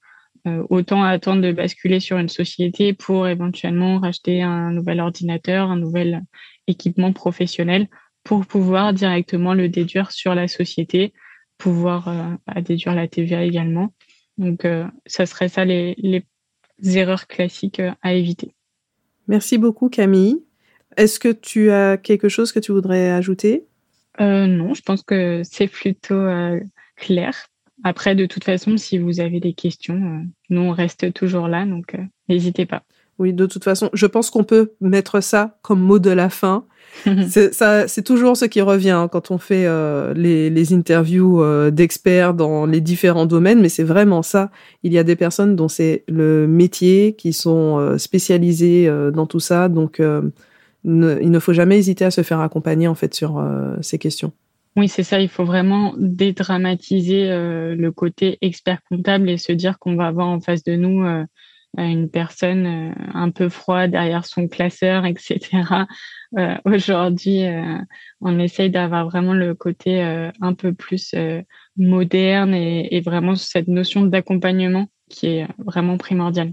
autant 0.69 1.03
attendre 1.03 1.41
de 1.41 1.53
basculer 1.53 2.01
sur 2.01 2.17
une 2.17 2.27
société 2.27 2.93
pour 2.93 3.29
éventuellement 3.29 3.99
racheter 3.99 4.41
un 4.41 4.71
nouvel 4.71 4.99
ordinateur, 4.99 5.71
un 5.71 5.77
nouvel 5.77 6.21
équipement 6.67 7.13
professionnel 7.13 7.87
pour 8.25 8.45
pouvoir 8.45 8.93
directement 8.93 9.53
le 9.53 9.69
déduire 9.69 10.11
sur 10.11 10.35
la 10.35 10.49
société, 10.49 11.13
pouvoir 11.57 12.09
bah, 12.45 12.61
déduire 12.61 12.93
la 12.93 13.07
TVA 13.07 13.45
également. 13.45 13.93
Donc, 14.37 14.67
ça 15.05 15.25
serait 15.25 15.47
ça 15.47 15.63
les, 15.63 15.95
les 15.97 16.25
erreurs 16.97 17.27
classiques 17.27 17.81
à 18.01 18.13
éviter. 18.13 18.53
Merci 19.29 19.57
beaucoup 19.57 19.87
Camille. 19.87 20.43
Est-ce 20.97 21.19
que 21.19 21.31
tu 21.31 21.71
as 21.71 21.97
quelque 21.97 22.29
chose 22.29 22.51
que 22.51 22.59
tu 22.59 22.71
voudrais 22.71 23.11
ajouter? 23.11 23.65
Euh, 24.21 24.47
Non, 24.47 24.73
je 24.73 24.81
pense 24.81 25.03
que 25.03 25.41
c'est 25.43 25.67
plutôt 25.67 26.13
euh, 26.13 26.59
clair. 26.95 27.33
Après, 27.83 28.15
de 28.15 28.25
toute 28.25 28.43
façon, 28.43 28.77
si 28.77 28.97
vous 28.97 29.19
avez 29.19 29.39
des 29.39 29.53
questions, 29.53 29.95
euh, 29.95 30.23
nous, 30.49 30.61
on 30.61 30.71
reste 30.71 31.13
toujours 31.13 31.47
là, 31.47 31.65
donc 31.65 31.95
n'hésitez 32.29 32.65
pas. 32.65 32.83
Oui, 33.19 33.33
de 33.33 33.45
toute 33.45 33.63
façon, 33.63 33.89
je 33.93 34.05
pense 34.07 34.29
qu'on 34.29 34.43
peut 34.43 34.73
mettre 34.81 35.21
ça 35.21 35.59
comme 35.61 35.79
mot 35.79 35.99
de 35.99 36.09
la 36.09 36.29
fin. 36.29 36.65
c'est 37.27 38.03
toujours 38.03 38.37
ce 38.37 38.45
qui 38.45 38.61
revient 38.61 38.91
hein, 38.91 39.07
quand 39.07 39.31
on 39.31 39.37
fait 39.37 39.67
les, 40.15 40.49
les, 40.49 40.73
interviews 40.73 41.43
d'experts 41.71 42.33
dans 42.33 42.65
les 42.65 42.81
différents 42.81 43.25
domaines, 43.25 43.61
mais 43.61 43.69
c'est 43.69 43.83
vraiment 43.83 44.21
ça. 44.21 44.51
Il 44.83 44.93
y 44.93 44.97
a 44.97 45.03
des 45.03 45.15
personnes 45.15 45.55
dont 45.55 45.67
c'est 45.67 46.03
le 46.07 46.47
métier, 46.47 47.15
qui 47.15 47.33
sont 47.33 47.97
spécialisées 47.97 48.91
dans 49.11 49.25
tout 49.25 49.39
ça, 49.39 49.69
donc 49.69 49.99
il 50.85 51.31
ne 51.31 51.39
faut 51.39 51.53
jamais 51.53 51.77
hésiter 51.77 52.05
à 52.05 52.11
se 52.11 52.23
faire 52.23 52.39
accompagner 52.39 52.87
en 52.87 52.95
fait 52.95 53.13
sur 53.13 53.37
euh, 53.37 53.75
ces 53.81 53.97
questions. 53.97 54.33
Oui, 54.75 54.87
c'est 54.87 55.03
ça. 55.03 55.19
Il 55.19 55.29
faut 55.29 55.45
vraiment 55.45 55.93
dédramatiser 55.97 57.29
euh, 57.29 57.75
le 57.75 57.91
côté 57.91 58.39
expert 58.41 58.79
comptable 58.89 59.29
et 59.29 59.37
se 59.37 59.51
dire 59.51 59.77
qu'on 59.77 59.95
va 59.95 60.07
avoir 60.07 60.27
en 60.27 60.39
face 60.39 60.63
de 60.63 60.75
nous 60.75 61.05
euh, 61.05 61.23
une 61.77 62.09
personne 62.09 62.93
un 63.15 63.31
peu 63.31 63.49
froide 63.49 63.91
derrière 63.91 64.25
son 64.25 64.47
classeur, 64.47 65.07
etc. 65.07 65.39
Aujourd'hui, 66.65 67.45
on 68.21 68.37
essaye 68.37 68.69
d'avoir 68.69 69.09
vraiment 69.09 69.33
le 69.33 69.55
côté 69.55 69.99
un 70.39 70.53
peu 70.53 70.71
plus 70.71 71.15
moderne 71.75 72.53
et, 72.53 72.95
et 72.95 73.01
vraiment 73.01 73.33
cette 73.33 73.67
notion 73.67 74.03
d'accompagnement 74.05 74.85
qui 75.09 75.29
est 75.29 75.47
vraiment 75.57 75.97
primordiale. 75.97 76.51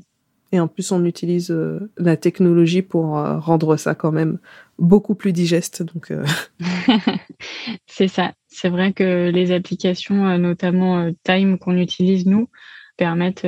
Et 0.52 0.58
en 0.58 0.66
plus, 0.66 0.90
on 0.90 1.04
utilise 1.04 1.50
euh, 1.50 1.90
la 1.96 2.16
technologie 2.16 2.82
pour 2.82 3.18
euh, 3.18 3.38
rendre 3.38 3.76
ça 3.76 3.94
quand 3.94 4.10
même 4.10 4.38
beaucoup 4.78 5.14
plus 5.14 5.32
digeste. 5.32 5.82
Donc, 5.82 6.10
euh. 6.10 6.24
c'est 7.86 8.08
ça. 8.08 8.32
C'est 8.48 8.68
vrai 8.68 8.92
que 8.92 9.30
les 9.30 9.52
applications, 9.52 10.36
notamment 10.38 11.10
Time 11.22 11.58
qu'on 11.58 11.76
utilise 11.76 12.26
nous, 12.26 12.48
permettent 12.96 13.46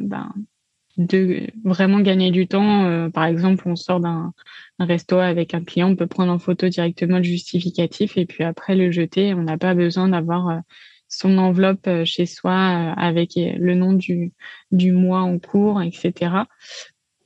ben, 0.00 0.34
de 0.96 1.46
vraiment 1.64 2.00
gagner 2.00 2.32
du 2.32 2.48
temps. 2.48 3.10
Par 3.10 3.24
exemple, 3.26 3.68
on 3.68 3.76
sort 3.76 4.00
d'un 4.00 4.32
resto 4.80 5.18
avec 5.18 5.54
un 5.54 5.62
client, 5.62 5.90
on 5.90 5.96
peut 5.96 6.08
prendre 6.08 6.32
en 6.32 6.40
photo 6.40 6.68
directement 6.68 7.18
le 7.18 7.22
justificatif 7.22 8.18
et 8.18 8.26
puis 8.26 8.42
après 8.42 8.74
le 8.74 8.90
jeter. 8.90 9.34
On 9.34 9.42
n'a 9.42 9.56
pas 9.56 9.74
besoin 9.74 10.08
d'avoir 10.08 10.60
son 11.10 11.36
enveloppe 11.36 11.86
euh, 11.86 12.04
chez 12.06 12.24
soi 12.24 12.54
avec 12.96 13.32
le 13.36 13.74
nom 13.74 13.92
du, 13.92 14.32
du 14.72 14.92
mois 14.92 15.20
en 15.20 15.38
cours, 15.38 15.82
etc. 15.82 16.32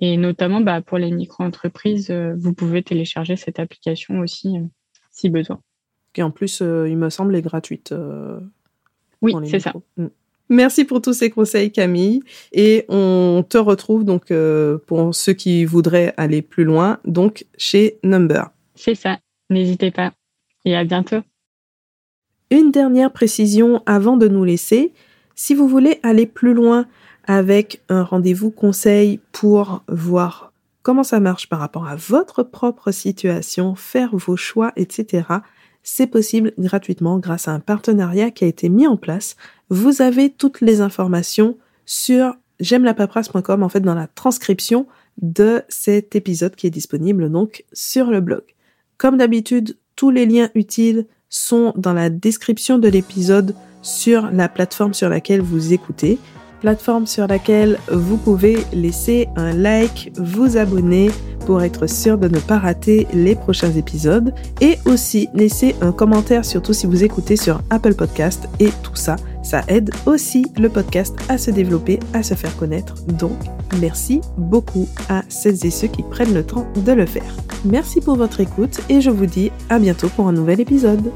Et 0.00 0.16
notamment 0.16 0.60
bah, 0.60 0.82
pour 0.82 0.98
les 0.98 1.12
micro-entreprises, 1.12 2.10
vous 2.10 2.52
pouvez 2.52 2.82
télécharger 2.82 3.36
cette 3.36 3.60
application 3.60 4.18
aussi 4.18 4.56
si 5.12 5.30
besoin. 5.30 5.60
Qui 6.12 6.22
en 6.22 6.32
plus, 6.32 6.60
il 6.60 6.96
me 6.96 7.10
semble, 7.10 7.36
est 7.36 7.42
gratuite. 7.42 7.94
oui, 9.22 9.34
c'est 9.46 9.60
ça. 9.60 9.72
Mm. 9.96 10.08
Merci 10.50 10.84
pour 10.84 11.00
tous 11.00 11.14
ces 11.14 11.30
conseils, 11.30 11.72
Camille. 11.72 12.22
Et 12.52 12.84
on 12.88 13.44
te 13.48 13.56
retrouve 13.56 14.04
donc 14.04 14.30
euh, 14.30 14.78
pour 14.86 15.14
ceux 15.14 15.32
qui 15.32 15.64
voudraient 15.64 16.12
aller 16.16 16.42
plus 16.42 16.64
loin, 16.64 16.98
donc 17.04 17.46
chez 17.56 17.98
Number. 18.02 18.50
C'est 18.74 18.94
ça. 18.94 19.18
N'hésitez 19.50 19.90
pas. 19.90 20.12
Et 20.64 20.76
à 20.76 20.84
bientôt. 20.84 21.20
Une 22.54 22.70
dernière 22.70 23.10
précision 23.10 23.82
avant 23.84 24.16
de 24.16 24.28
nous 24.28 24.44
laisser. 24.44 24.92
Si 25.34 25.56
vous 25.56 25.66
voulez 25.66 25.98
aller 26.04 26.24
plus 26.24 26.54
loin 26.54 26.86
avec 27.24 27.82
un 27.88 28.04
rendez-vous 28.04 28.52
conseil 28.52 29.18
pour 29.32 29.82
voir 29.88 30.52
comment 30.82 31.02
ça 31.02 31.18
marche 31.18 31.48
par 31.48 31.58
rapport 31.58 31.88
à 31.88 31.96
votre 31.96 32.44
propre 32.44 32.92
situation, 32.92 33.74
faire 33.74 34.14
vos 34.14 34.36
choix, 34.36 34.72
etc., 34.76 35.26
c'est 35.82 36.06
possible 36.06 36.52
gratuitement 36.56 37.18
grâce 37.18 37.48
à 37.48 37.50
un 37.50 37.58
partenariat 37.58 38.30
qui 38.30 38.44
a 38.44 38.46
été 38.46 38.68
mis 38.68 38.86
en 38.86 38.96
place. 38.96 39.34
Vous 39.68 40.00
avez 40.00 40.30
toutes 40.30 40.60
les 40.60 40.80
informations 40.80 41.58
sur 41.86 42.36
j'aime 42.60 42.84
la 42.84 42.94
paperasse.com 42.94 43.64
en 43.64 43.68
fait 43.68 43.80
dans 43.80 43.96
la 43.96 44.06
transcription 44.06 44.86
de 45.20 45.62
cet 45.68 46.14
épisode 46.14 46.54
qui 46.54 46.68
est 46.68 46.70
disponible 46.70 47.32
donc 47.32 47.64
sur 47.72 48.12
le 48.12 48.20
blog. 48.20 48.42
Comme 48.96 49.16
d'habitude, 49.16 49.76
tous 49.96 50.10
les 50.10 50.24
liens 50.24 50.50
utiles 50.54 51.08
sont 51.34 51.72
dans 51.76 51.92
la 51.92 52.10
description 52.10 52.78
de 52.78 52.88
l'épisode 52.88 53.54
sur 53.82 54.30
la 54.30 54.48
plateforme 54.48 54.94
sur 54.94 55.08
laquelle 55.08 55.40
vous 55.40 55.72
écoutez. 55.72 56.18
Plateforme 56.60 57.06
sur 57.06 57.26
laquelle 57.26 57.78
vous 57.90 58.16
pouvez 58.16 58.58
laisser 58.72 59.28
un 59.36 59.52
like, 59.52 60.12
vous 60.16 60.56
abonner 60.56 61.10
pour 61.44 61.62
être 61.62 61.86
sûr 61.88 62.16
de 62.16 62.28
ne 62.28 62.38
pas 62.38 62.58
rater 62.58 63.06
les 63.12 63.34
prochains 63.34 63.72
épisodes. 63.72 64.32
Et 64.60 64.78
aussi 64.86 65.28
laisser 65.34 65.74
un 65.82 65.92
commentaire 65.92 66.44
surtout 66.44 66.72
si 66.72 66.86
vous 66.86 67.02
écoutez 67.04 67.36
sur 67.36 67.60
Apple 67.68 67.94
Podcast 67.94 68.48
et 68.60 68.70
tout 68.82 68.96
ça, 68.96 69.16
ça 69.44 69.62
aide 69.68 69.90
aussi 70.06 70.46
le 70.56 70.68
podcast 70.68 71.14
à 71.28 71.38
se 71.38 71.50
développer, 71.50 72.00
à 72.12 72.22
se 72.22 72.34
faire 72.34 72.56
connaître. 72.56 72.94
Donc, 73.04 73.38
merci 73.80 74.20
beaucoup 74.36 74.88
à 75.08 75.22
celles 75.28 75.64
et 75.64 75.70
ceux 75.70 75.88
qui 75.88 76.02
prennent 76.02 76.34
le 76.34 76.44
temps 76.44 76.66
de 76.84 76.92
le 76.92 77.06
faire. 77.06 77.36
Merci 77.64 78.00
pour 78.00 78.16
votre 78.16 78.40
écoute 78.40 78.80
et 78.88 79.00
je 79.00 79.10
vous 79.10 79.26
dis 79.26 79.52
à 79.70 79.78
bientôt 79.78 80.08
pour 80.08 80.26
un 80.28 80.32
nouvel 80.32 80.60
épisode. 80.60 81.12